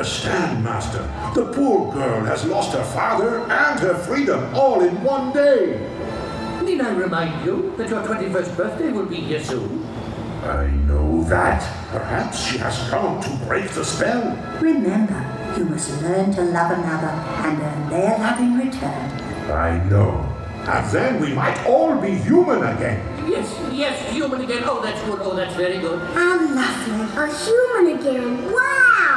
Understand, 0.03 0.65
Master. 0.65 0.99
The 1.33 1.53
poor 1.53 1.93
girl 1.93 2.25
has 2.25 2.45
lost 2.45 2.73
her 2.73 2.83
father 2.83 3.39
and 3.49 3.79
her 3.79 3.95
freedom 3.95 4.53
all 4.53 4.81
in 4.81 5.01
one 5.05 5.33
day. 5.33 5.79
Need 6.65 6.81
I 6.81 6.91
remind 6.91 7.47
you 7.47 7.73
that 7.77 7.89
your 7.89 8.03
21st 8.03 8.57
birthday 8.57 8.91
will 8.91 9.07
be 9.07 9.21
here 9.21 9.41
soon? 9.41 9.87
I 10.43 10.67
know 10.91 11.23
that. 11.31 11.63
Perhaps 11.93 12.47
she 12.47 12.59
has 12.59 12.77
come 12.91 13.23
to 13.23 13.31
break 13.47 13.71
the 13.71 13.85
spell. 13.85 14.37
Remember, 14.61 15.23
you 15.57 15.67
must 15.67 16.03
learn 16.03 16.33
to 16.35 16.43
love 16.43 16.73
another 16.73 17.15
and 17.47 17.63
earn 17.63 17.91
their 17.91 18.19
love 18.19 18.41
in 18.41 18.59
return. 18.59 19.11
I 19.53 19.85
know. 19.89 20.19
And 20.67 20.91
then 20.91 21.21
we 21.21 21.33
might 21.33 21.65
all 21.65 21.95
be 22.01 22.11
human 22.11 22.59
again. 22.75 22.99
Yes, 23.31 23.55
yes, 23.71 24.13
human 24.13 24.41
again. 24.41 24.65
Oh, 24.67 24.83
that's 24.83 25.01
good. 25.05 25.21
Oh, 25.23 25.37
that's 25.37 25.55
very 25.55 25.79
good. 25.79 26.01
How 26.11 26.41
lovely. 26.43 27.23
A 27.23 27.27
human 27.45 27.99
again. 28.01 28.51
Wow! 28.51 29.13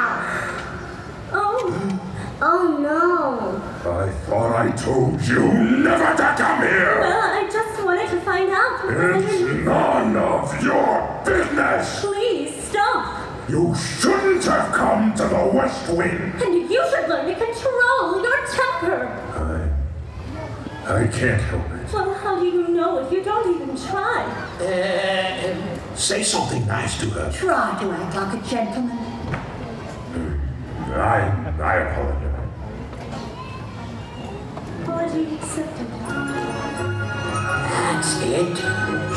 Oh, 1.37 1.99
oh 2.41 2.77
no. 2.79 3.74
I 3.85 4.09
thought 4.25 4.55
I 4.55 4.71
told 4.71 5.21
you 5.27 5.41
never 5.83 6.15
to 6.17 6.35
come 6.37 6.61
here. 6.61 6.99
Well, 7.01 7.21
I 7.21 7.47
just 7.51 7.83
wanted 7.85 8.09
to 8.09 8.19
find 8.21 8.49
out. 8.49 8.81
It's 8.85 9.63
none 9.63 10.17
of 10.17 10.63
your 10.63 11.21
business. 11.23 12.01
Please 12.01 12.63
stop. 12.63 13.21
You 13.47 13.75
shouldn't 13.75 14.43
have 14.45 14.73
come 14.73 15.13
to 15.13 15.23
the 15.27 15.51
West 15.53 15.87
Wing. 15.89 16.33
And 16.43 16.69
you 16.69 16.83
should 16.89 17.07
learn 17.07 17.27
to 17.27 17.35
control 17.35 18.23
your 18.23 18.47
temper. 18.47 19.71
I, 20.87 20.93
I 21.03 21.07
can't 21.07 21.41
help 21.43 21.69
it. 21.71 21.93
Well, 21.93 22.13
how 22.15 22.39
do 22.39 22.45
you 22.45 22.67
know 22.69 23.05
if 23.05 23.11
you 23.11 23.23
don't 23.23 23.61
even 23.61 23.77
try? 23.77 24.23
Uh, 24.61 25.95
Say 25.95 26.23
something 26.23 26.65
nice 26.65 26.99
to 27.01 27.09
her. 27.11 27.31
Try 27.31 27.77
to 27.81 27.91
act 27.91 28.15
like 28.15 28.43
a 28.43 28.47
gentleman. 28.49 28.97
I, 30.91 31.53
I 31.61 31.75
apologize. 31.77 32.24
Apology 34.95 35.35
accepted. 35.35 35.87
that's 37.67 38.21
it. 38.21 38.55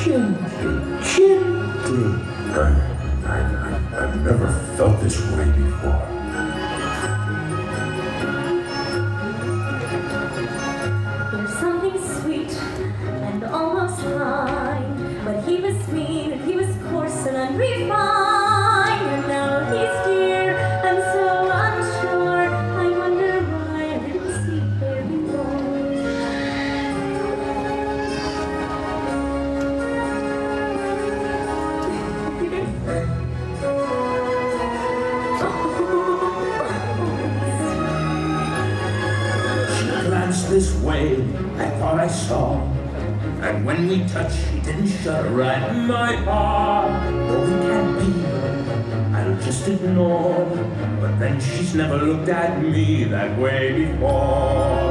Gently, 0.02 0.74
gently. 1.04 2.08
I, 2.50 2.66
I, 3.24 4.02
I've 4.02 4.16
never 4.24 4.48
felt 4.76 5.00
this 5.00 5.20
way 5.36 5.48
before. 5.52 6.17
Didn't 45.08 45.34
right 45.34 45.72
my 45.86 46.16
heart. 46.16 47.12
Though 47.28 47.44
it 47.44 47.62
can't 47.62 47.98
be, 47.98 49.16
I'll 49.16 49.36
just 49.40 49.66
ignore. 49.68 50.44
But 51.00 51.18
then 51.18 51.40
she's 51.40 51.74
never 51.74 51.96
looked 51.96 52.28
at 52.28 52.62
me 52.62 53.04
that 53.04 53.38
way 53.38 53.86
before. 53.86 54.87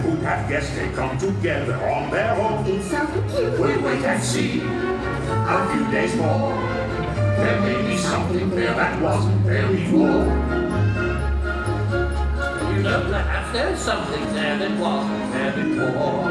And 0.00 0.12
who'd 0.12 0.24
have 0.24 0.48
guessed 0.48 0.74
they'd 0.76 0.94
come 0.94 1.18
together 1.18 1.74
on 1.74 2.10
their 2.10 2.34
own? 2.34 2.64
It's 2.66 2.90
so 2.90 3.06
cute. 3.06 3.58
We'll 3.58 3.82
wait 3.82 4.02
and 4.02 4.22
see. 4.22 4.62
A 4.62 5.68
few 5.72 5.90
days 5.90 6.14
more. 6.16 6.54
There 7.36 7.60
may 7.60 7.82
be 7.86 7.96
something 7.98 8.50
there 8.50 8.74
that 8.74 9.00
wasn't 9.02 9.44
there 9.44 9.68
before. 9.68 10.24
You 12.72 12.82
know, 12.82 13.00
perhaps 13.10 13.52
there's 13.52 13.78
something 13.78 14.24
there 14.32 14.58
that 14.58 14.78
wasn't 14.78 15.32
there 15.34 15.52
before. 15.52 16.30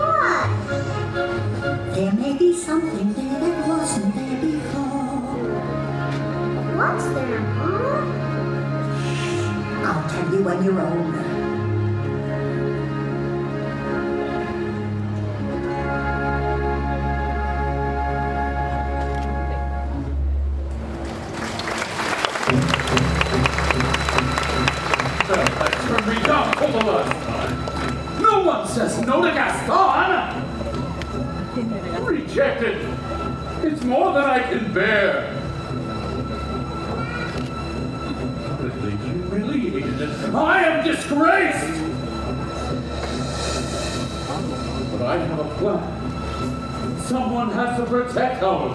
What? 0.00 0.48
There 1.94 2.12
may 2.12 2.32
be 2.38 2.56
something 2.56 3.12
there 3.12 3.38
that 3.40 3.68
wasn't 3.68 4.14
there 4.14 4.40
before. 4.40 5.20
What's 6.78 7.04
there, 7.04 7.40
huh? 7.40 8.00
I'll 9.84 10.08
tell 10.08 10.32
you 10.32 10.42
when 10.42 10.64
you're 10.64 10.80
older. 10.80 11.13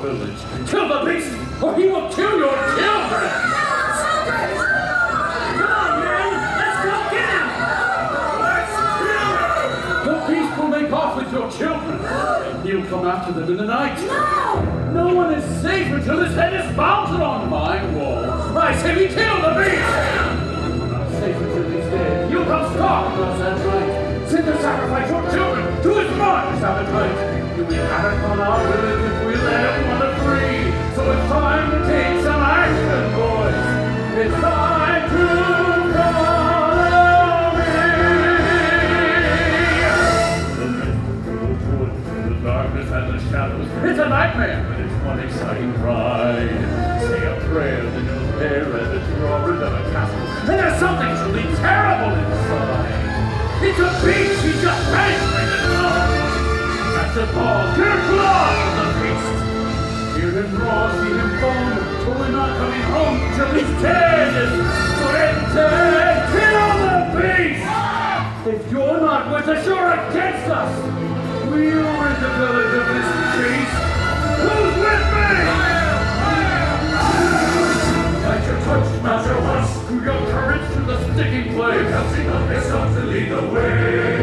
Village. 0.01 0.39
Kill 0.69 0.87
the 0.87 0.99
beast, 1.05 1.33
or 1.61 1.75
he 1.75 1.87
will 1.87 2.09
kill 2.09 2.37
your 2.37 2.55
children! 2.75 3.29
Come 5.59 5.71
on, 5.71 5.91
men! 5.99 6.29
Let's 6.59 6.79
go 6.85 6.95
get 7.11 7.29
him! 7.35 7.47
The 10.05 10.15
beast 10.27 10.51
will 10.57 10.67
make 10.69 10.91
off 10.91 11.15
with 11.17 11.31
your 11.31 11.51
children. 11.51 11.99
And 11.99 12.67
he'll 12.67 12.85
come 12.87 13.05
after 13.05 13.31
them 13.33 13.49
in 13.49 13.57
the 13.57 13.65
night. 13.65 13.99
No! 13.99 14.79
No 14.93 15.13
one 15.15 15.33
is 15.33 15.61
safe 15.61 15.91
until 15.93 16.23
his 16.23 16.35
head 16.35 16.53
is 16.53 16.75
mounted 16.75 17.21
on 17.21 17.49
my 17.49 17.83
wall. 17.93 18.57
I 18.57 18.75
say 18.77 18.95
we 18.95 19.07
kill 19.07 19.41
the 19.41 19.53
beast! 19.59 19.89
Not 20.91 21.09
safe 21.19 21.35
until 21.35 21.69
he's 21.69 21.85
dead. 21.91 22.29
He'll 22.31 22.45
come 22.45 22.73
stalking 22.73 23.23
us 23.23 23.41
at 23.41 23.57
night. 23.65 24.29
Send 24.29 24.47
the 24.47 24.57
sacrifice 24.61 25.09
your 25.09 25.31
children 25.31 25.83
to 25.83 25.89
his 25.99 26.17
martyrs 26.17 26.63
appetite. 26.63 27.28
You'll 27.59 27.67
be 27.67 27.75
havoc 27.75 28.23
on 28.23 28.39
our 28.39 28.63
village 28.63 29.03
if 29.11 29.19
we 29.27 29.35
let 29.35 29.59
him 29.75 29.83
run 29.89 30.15
free. 30.23 30.71
So 30.95 31.01
it's 31.11 31.27
time 31.27 31.67
to 31.71 31.79
take 31.91 32.23
some 32.23 32.41
action, 32.41 33.11
boys. 33.19 33.67
It's 34.15 34.31
time 34.39 35.03
to 35.11 35.27
follow 35.99 37.51
me. 37.59 37.67
The 42.29 42.35
darkness 42.47 42.89
and 42.91 43.05
the 43.11 43.19
shadows. 43.29 43.67
It's 43.83 43.99
a 43.99 44.07
nightmare, 44.07 44.63
but 44.69 44.79
it's 44.79 44.95
one 45.03 45.19
exciting 45.19 45.73
ride. 45.83 46.63
Say 47.09 47.27
a 47.27 47.35
prayer, 47.51 47.83
then 47.83 48.05
you'll 48.05 48.39
at 48.39 48.87
the 48.93 48.99
drawbridge 49.17 49.61
of 49.63 49.73
a 49.73 49.75
castle. 49.91 50.23
And 50.49 50.59
there's 50.59 50.79
something 50.79 51.11
truly 51.25 51.43
terrible 51.57 52.15
inside. 52.15 52.95
It's 53.61 53.79
a 53.79 53.89
beast 54.05 54.45
you 54.45 54.53
just 54.61 55.38
lights 57.09 57.19
have 57.19 57.31
fallen. 57.31 57.75
Here 57.75 57.99
flies 58.07 58.69
the 58.77 58.85
beast. 59.01 59.29
Hear 60.17 60.31
him 60.31 60.49
roar, 60.57 60.87
see 60.91 61.13
him 61.13 61.31
foam, 61.39 61.69
but 62.05 62.19
we're 62.19 62.31
not 62.31 62.51
coming 62.57 62.85
home 62.93 63.19
till 63.35 63.51
he's 63.53 63.81
dead. 63.81 64.33
So 64.97 65.05
enter 65.09 65.69
and 66.05 66.19
kill 66.33 66.69
the 66.85 66.97
beast. 67.17 67.65
If 68.47 68.71
you're 68.71 68.99
not 69.01 69.33
with 69.33 69.47
us, 69.47 69.65
you're 69.65 69.91
against 69.91 70.49
us. 70.49 70.71
We're 71.49 71.81
in 71.81 72.21
the 72.21 72.31
village 72.39 72.73
of 72.79 72.85
this 72.93 73.09
beast. 73.37 73.75
Who's 74.39 74.75
with 74.85 75.05
me? 75.15 75.29
Let 78.27 78.41
your 78.45 78.59
touch 78.67 78.89
master 79.03 79.37
once 79.41 79.71
through 79.87 80.03
your 80.03 80.21
courage 80.31 80.65
to 80.73 80.79
the 80.81 80.97
sticking 81.13 81.53
flame. 81.55 81.85
Helping 81.85 82.29
others 82.29 82.67
to 82.67 83.03
lead 83.05 83.29
the 83.29 83.41
way. 83.53 84.18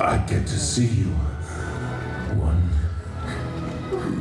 I 0.00 0.18
get 0.28 0.46
to 0.46 0.58
see 0.60 0.86
you 0.86 1.10
one 2.36 2.70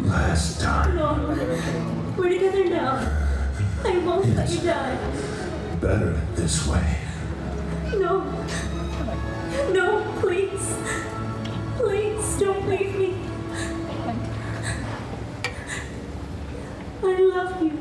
last 0.10 0.60
time. 0.60 0.96
No, 0.96 2.16
we're 2.18 2.30
together 2.30 2.66
now. 2.66 2.96
I 3.86 3.98
won't 4.00 4.26
it's 4.26 4.36
let 4.38 4.50
you 4.50 4.62
die. 4.62 4.98
Better 5.80 6.14
this 6.34 6.68
way. 6.68 6.98
No. 7.94 8.24
No, 9.72 10.04
please. 10.20 10.78
Please 11.76 12.40
don't 12.40 12.68
leave 12.68 12.96
me. 12.98 13.16
I 17.04 17.20
love 17.20 17.62
you. 17.62 17.77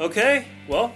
Okay, 0.00 0.48
well, 0.66 0.92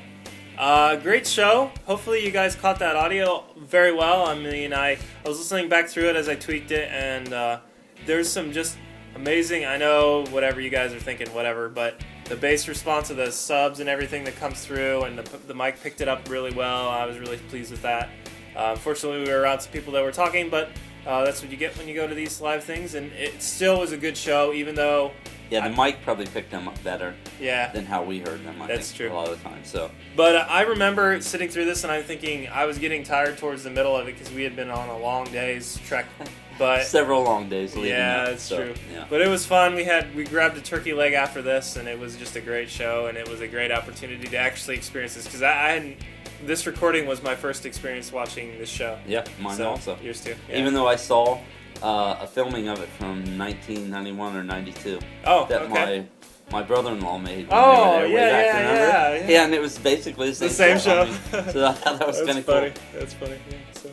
uh, 0.59 0.97
great 0.97 1.25
show. 1.25 1.71
Hopefully, 1.87 2.25
you 2.25 2.33
guys 2.33 2.57
caught 2.57 2.81
that 2.81 2.97
audio 2.97 3.45
very 3.57 3.93
well. 3.93 4.27
I 4.27 4.37
mean, 4.37 4.73
I, 4.73 4.99
I 5.25 5.29
was 5.29 5.39
listening 5.39 5.69
back 5.69 5.87
through 5.87 6.09
it 6.09 6.17
as 6.17 6.29
I 6.29 6.35
tweaked 6.35 6.73
it, 6.73 6.91
and 6.91 7.33
uh, 7.33 7.61
there's 8.07 8.29
some 8.29 8.51
just 8.51 8.77
amazing. 9.15 9.65
I 9.65 9.77
know 9.77 10.27
whatever 10.31 10.61
you 10.61 10.69
guys 10.69 10.93
are 10.93 10.99
thinking, 10.99 11.29
whatever, 11.29 11.69
but 11.69 12.01
the 12.25 12.35
bass 12.35 12.67
response 12.67 13.09
of 13.11 13.17
the 13.19 13.31
subs 13.31 13.79
and 13.79 13.89
everything 13.89 14.25
that 14.25 14.35
comes 14.35 14.67
through, 14.67 15.05
and 15.05 15.17
the, 15.17 15.37
the 15.47 15.55
mic 15.55 15.81
picked 15.81 16.01
it 16.01 16.09
up 16.09 16.29
really 16.29 16.53
well. 16.53 16.89
I 16.89 17.07
was 17.07 17.21
really 17.21 17.37
pleased 17.37 17.71
with 17.71 17.83
that. 17.83 18.09
Uh, 18.57 18.73
unfortunately, 18.73 19.23
we 19.23 19.29
were 19.29 19.41
around 19.41 19.61
some 19.61 19.71
people 19.71 19.93
that 19.93 20.03
were 20.03 20.11
talking, 20.11 20.51
but 20.51 20.71
uh, 21.07 21.25
that's 21.25 21.41
what 21.41 21.53
you 21.53 21.57
get 21.57 21.79
when 21.79 21.87
you 21.87 21.95
go 21.95 22.09
to 22.09 22.17
these 22.17 22.41
live 22.41 22.65
things, 22.65 22.95
and 22.97 23.13
it 23.13 23.43
still 23.43 23.79
was 23.79 23.93
a 23.93 23.97
good 23.97 24.17
show, 24.17 24.53
even 24.53 24.75
though. 24.75 25.13
Yeah, 25.51 25.67
the 25.69 25.75
mic 25.75 26.03
probably 26.03 26.27
picked 26.27 26.51
them 26.51 26.69
up 26.69 26.83
better 26.85 27.15
Yeah. 27.41 27.73
than 27.73 27.87
how 27.87 28.03
we 28.03 28.19
heard 28.19 28.45
them. 28.45 28.61
I 28.61 28.67
That's 28.67 28.89
think, 28.93 29.09
true. 29.09 29.13
A 29.13 29.15
lot 29.15 29.29
of 29.29 29.43
the 29.43 29.49
time. 29.49 29.61
So 29.65 29.91
But 30.17 30.37
uh, 30.37 30.47
I 30.49 30.63
remember 30.63 31.21
sitting 31.21 31.49
through 31.49 31.65
this 31.65 31.85
and 31.85 31.93
I'm 31.93 32.03
thinking 32.03 32.49
I 32.49 32.67
was 32.67 32.79
getting 32.79 33.03
tired 33.03 33.39
towards 33.39 33.65
the 33.65 33.71
middle 33.71 33.97
of 33.97 34.07
it 34.09 34.13
because 34.19 34.33
we 34.33 34.43
had 34.43 34.55
been 34.57 34.71
on 34.71 34.89
a 34.89 34.99
long 34.99 35.25
day's 35.27 35.79
trek. 35.87 36.07
But 36.59 36.87
several 36.87 37.23
long 37.23 37.49
days 37.49 37.77
leading 37.77 37.91
yeah, 37.93 38.31
it's 38.31 38.43
so, 38.43 38.57
true. 38.57 38.75
Yeah. 38.93 39.05
But 39.09 39.21
it 39.21 39.29
was 39.29 39.47
fun. 39.47 39.77
We 39.77 39.85
had 39.85 40.13
we 40.17 40.25
grabbed 40.25 40.59
a 40.59 40.61
turkey 40.61 40.93
leg 40.93 41.13
after 41.13 41.41
this, 41.41 41.77
and 41.77 41.87
it 41.87 41.97
was 41.97 42.17
just 42.17 42.35
a 42.35 42.41
great 42.41 42.69
show, 42.69 43.07
and 43.07 43.17
it 43.17 43.29
was 43.29 43.41
a 43.41 43.47
great 43.47 43.71
opportunity 43.71 44.27
to 44.27 44.37
actually 44.37 44.75
experience 44.75 45.15
this 45.15 45.25
because 45.25 45.41
I, 45.43 45.53
I 45.53 45.69
hadn't. 45.75 45.99
This 46.43 46.67
recording 46.67 47.07
was 47.07 47.23
my 47.23 47.37
first 47.37 47.65
experience 47.65 48.11
watching 48.11 48.59
this 48.59 48.69
show. 48.69 48.99
Yeah, 49.07 49.23
mine 49.39 49.57
So, 49.57 49.69
also. 49.69 49.99
Yours 50.03 50.21
too. 50.21 50.35
Yeah. 50.49 50.59
Even 50.59 50.75
though 50.75 50.89
I 50.89 50.97
saw 50.97 51.39
uh, 51.83 52.17
a 52.21 52.27
filming 52.27 52.69
of 52.69 52.81
it 52.81 52.89
from 52.91 53.19
1991 53.39 54.37
or 54.37 54.45
92. 54.45 54.99
Oh, 55.25 55.47
that 55.47 55.63
okay. 55.63 55.73
my 55.73 56.07
my 56.51 56.63
brother-in-law 56.63 57.19
made. 57.19 57.47
Oh, 57.51 57.99
way 58.01 58.13
yeah, 58.13 58.31
yeah, 58.31 59.15
yeah, 59.15 59.29
yeah. 59.29 59.45
and 59.45 59.55
it 59.55 59.61
was 59.61 59.79
basically 59.79 60.31
the 60.31 60.47
the 60.47 60.51
same, 60.51 60.79
same 60.79 61.07
show. 61.07 61.13
So 61.53 61.67
I 61.67 61.73
thought 61.73 61.99
that 61.99 62.07
was 62.07 62.23
kind 62.23 62.39
of 62.39 62.45
funny. 62.45 62.71
cool. 62.71 63.01
That's 63.01 63.15
funny. 63.15 63.39
Yeah, 63.51 63.57
so. 63.73 63.91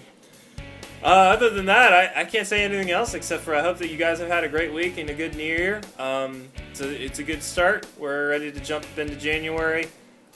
Uh, 1.03 1.07
other 1.07 1.49
than 1.51 1.65
that, 1.65 1.93
I, 1.93 2.21
I 2.21 2.23
can't 2.25 2.47
say 2.47 2.63
anything 2.63 2.89
else 2.89 3.13
except 3.13 3.43
for 3.43 3.53
I 3.53 3.61
hope 3.61 3.77
that 3.77 3.89
you 3.89 3.97
guys 3.97 4.19
have 4.19 4.27
had 4.27 4.43
a 4.43 4.49
great 4.49 4.73
week 4.73 4.97
and 4.97 5.09
a 5.09 5.13
good 5.13 5.35
New 5.35 5.43
Year. 5.43 5.81
Um, 5.99 6.47
it's, 6.71 6.81
a, 6.81 7.03
it's 7.03 7.19
a 7.19 7.23
good 7.23 7.43
start. 7.43 7.85
We're 7.99 8.29
ready 8.29 8.51
to 8.51 8.59
jump 8.59 8.85
into 8.97 9.15
January. 9.15 9.87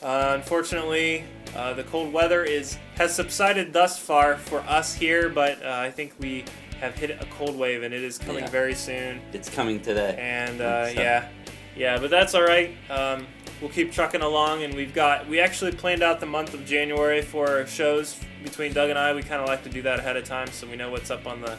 Uh, 0.01 0.33
unfortunately, 0.35 1.23
uh, 1.55 1.73
the 1.73 1.83
cold 1.85 2.13
weather 2.13 2.43
is 2.43 2.77
has 2.95 3.15
subsided 3.15 3.73
thus 3.73 3.97
far 3.97 4.37
for 4.37 4.59
us 4.61 4.93
here, 4.93 5.27
but 5.27 5.61
uh, 5.63 5.71
I 5.71 5.91
think 5.91 6.13
we 6.19 6.45
have 6.79 6.95
hit 6.95 7.11
a 7.11 7.25
cold 7.25 7.57
wave 7.57 7.83
and 7.83 7.93
it 7.93 8.03
is 8.03 8.17
coming 8.17 8.43
Yeah. 8.43 8.49
very 8.49 8.73
soon. 8.75 9.21
It's 9.33 9.49
coming 9.49 9.79
today. 9.81 10.15
And 10.19 10.61
uh, 10.61 10.87
So- 10.93 11.01
yeah, 11.01 11.27
yeah, 11.75 11.97
but 11.97 12.09
that's 12.09 12.33
all 12.35 12.43
right. 12.43 12.71
Um, 12.89 13.27
we'll 13.61 13.69
keep 13.69 13.91
trucking 13.91 14.21
along, 14.21 14.63
and 14.63 14.73
we've 14.73 14.93
got 14.93 15.27
we 15.27 15.39
actually 15.39 15.71
planned 15.73 16.01
out 16.03 16.19
the 16.19 16.25
month 16.25 16.53
of 16.53 16.65
January 16.65 17.21
for 17.21 17.65
shows 17.67 18.17
between 18.43 18.73
Doug 18.73 18.89
and 18.89 18.97
I. 18.97 19.13
We 19.13 19.21
kind 19.23 19.41
of 19.41 19.47
like 19.47 19.63
to 19.63 19.69
do 19.69 19.81
that 19.83 19.99
ahead 19.99 20.15
of 20.17 20.23
time, 20.23 20.47
so 20.47 20.67
we 20.67 20.75
know 20.75 20.89
what's 20.89 21.11
up 21.11 21.27
on 21.27 21.41
the 21.41 21.57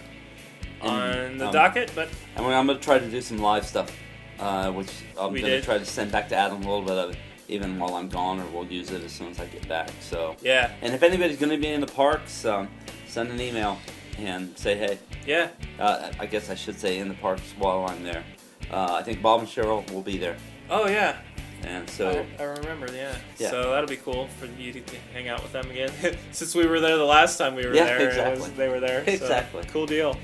on 0.80 1.10
And, 1.10 1.40
the 1.40 1.46
um, 1.48 1.52
docket. 1.52 1.92
But 1.94 2.08
And 2.36 2.46
I'm 2.46 2.66
going 2.66 2.78
to 2.78 2.82
try 2.84 2.98
to 2.98 3.06
do 3.08 3.20
some 3.20 3.38
live 3.38 3.66
stuff, 3.66 3.94
uh, 4.38 4.70
which 4.72 4.90
I'm 5.18 5.30
going 5.30 5.42
to 5.44 5.50
did. 5.50 5.64
try 5.64 5.76
to 5.78 5.84
send 5.84 6.10
back 6.10 6.28
to 6.30 6.36
Adam 6.36 6.56
a 6.56 6.60
little 6.60 6.80
bit 6.82 6.96
of 6.96 7.10
it, 7.10 7.16
even 7.48 7.78
while 7.78 7.94
I'm 7.96 8.08
gone, 8.08 8.40
or 8.40 8.46
we'll 8.46 8.66
use 8.66 8.90
it 8.90 9.04
as 9.04 9.12
soon 9.12 9.28
as 9.28 9.38
I 9.40 9.44
get 9.46 9.68
back. 9.68 9.90
So 10.00 10.36
Yeah. 10.40 10.70
And 10.80 10.94
if 10.94 11.02
anybody's 11.02 11.36
going 11.36 11.50
to 11.52 11.58
be 11.58 11.68
in 11.68 11.82
the 11.82 11.86
parks, 11.86 12.46
um, 12.46 12.68
send 13.06 13.28
an 13.30 13.38
email, 13.42 13.78
and 14.26 14.56
say 14.56 14.76
hey. 14.76 14.98
Yeah. 15.26 15.50
Uh, 15.78 16.10
I 16.18 16.26
guess 16.26 16.50
I 16.50 16.54
should 16.54 16.78
say 16.78 16.98
in 16.98 17.08
the 17.08 17.14
parks 17.14 17.54
while 17.58 17.86
I'm 17.86 18.02
there. 18.02 18.24
Uh, 18.70 18.94
I 18.98 19.02
think 19.02 19.22
Bob 19.22 19.40
and 19.40 19.48
Cheryl 19.48 19.88
will 19.92 20.02
be 20.02 20.18
there. 20.18 20.36
Oh 20.68 20.86
yeah. 20.86 21.18
And 21.62 21.88
so 21.90 22.26
I, 22.38 22.42
I 22.42 22.46
remember, 22.46 22.86
yeah. 22.92 23.14
yeah. 23.38 23.50
So 23.50 23.70
that'll 23.70 23.88
be 23.88 23.98
cool 23.98 24.28
for 24.38 24.46
you 24.46 24.72
to 24.72 24.82
hang 25.12 25.28
out 25.28 25.42
with 25.42 25.52
them 25.52 25.70
again. 25.70 25.90
Since 26.32 26.54
we 26.54 26.66
were 26.66 26.80
there 26.80 26.96
the 26.96 27.04
last 27.04 27.36
time 27.36 27.54
we 27.54 27.66
were 27.66 27.74
yeah, 27.74 27.84
there, 27.84 28.08
exactly. 28.08 28.40
Was, 28.40 28.52
they 28.52 28.68
were 28.68 28.80
there. 28.80 29.04
So. 29.04 29.12
Exactly. 29.12 29.64
Cool 29.68 29.86
deal. 29.86 30.16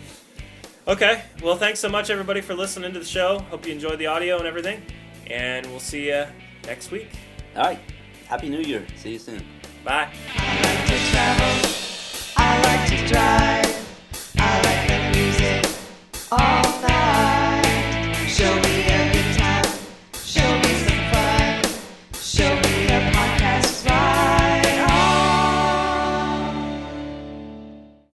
Okay, 0.88 1.22
well, 1.42 1.56
thanks 1.56 1.80
so 1.80 1.88
much, 1.88 2.10
everybody, 2.10 2.40
for 2.40 2.54
listening 2.54 2.92
to 2.92 3.00
the 3.00 3.04
show. 3.04 3.40
Hope 3.50 3.66
you 3.66 3.72
enjoyed 3.72 3.98
the 3.98 4.06
audio 4.06 4.38
and 4.38 4.46
everything. 4.46 4.80
And 5.26 5.66
we'll 5.66 5.80
see 5.80 6.06
you 6.06 6.26
next 6.64 6.92
week. 6.92 7.08
All 7.56 7.64
right. 7.64 7.80
Happy 8.28 8.48
New 8.48 8.60
Year. 8.60 8.86
See 8.96 9.12
you 9.12 9.18
soon. 9.18 9.44
Bye 9.84 10.12
all 16.38 16.82
night. 16.82 17.05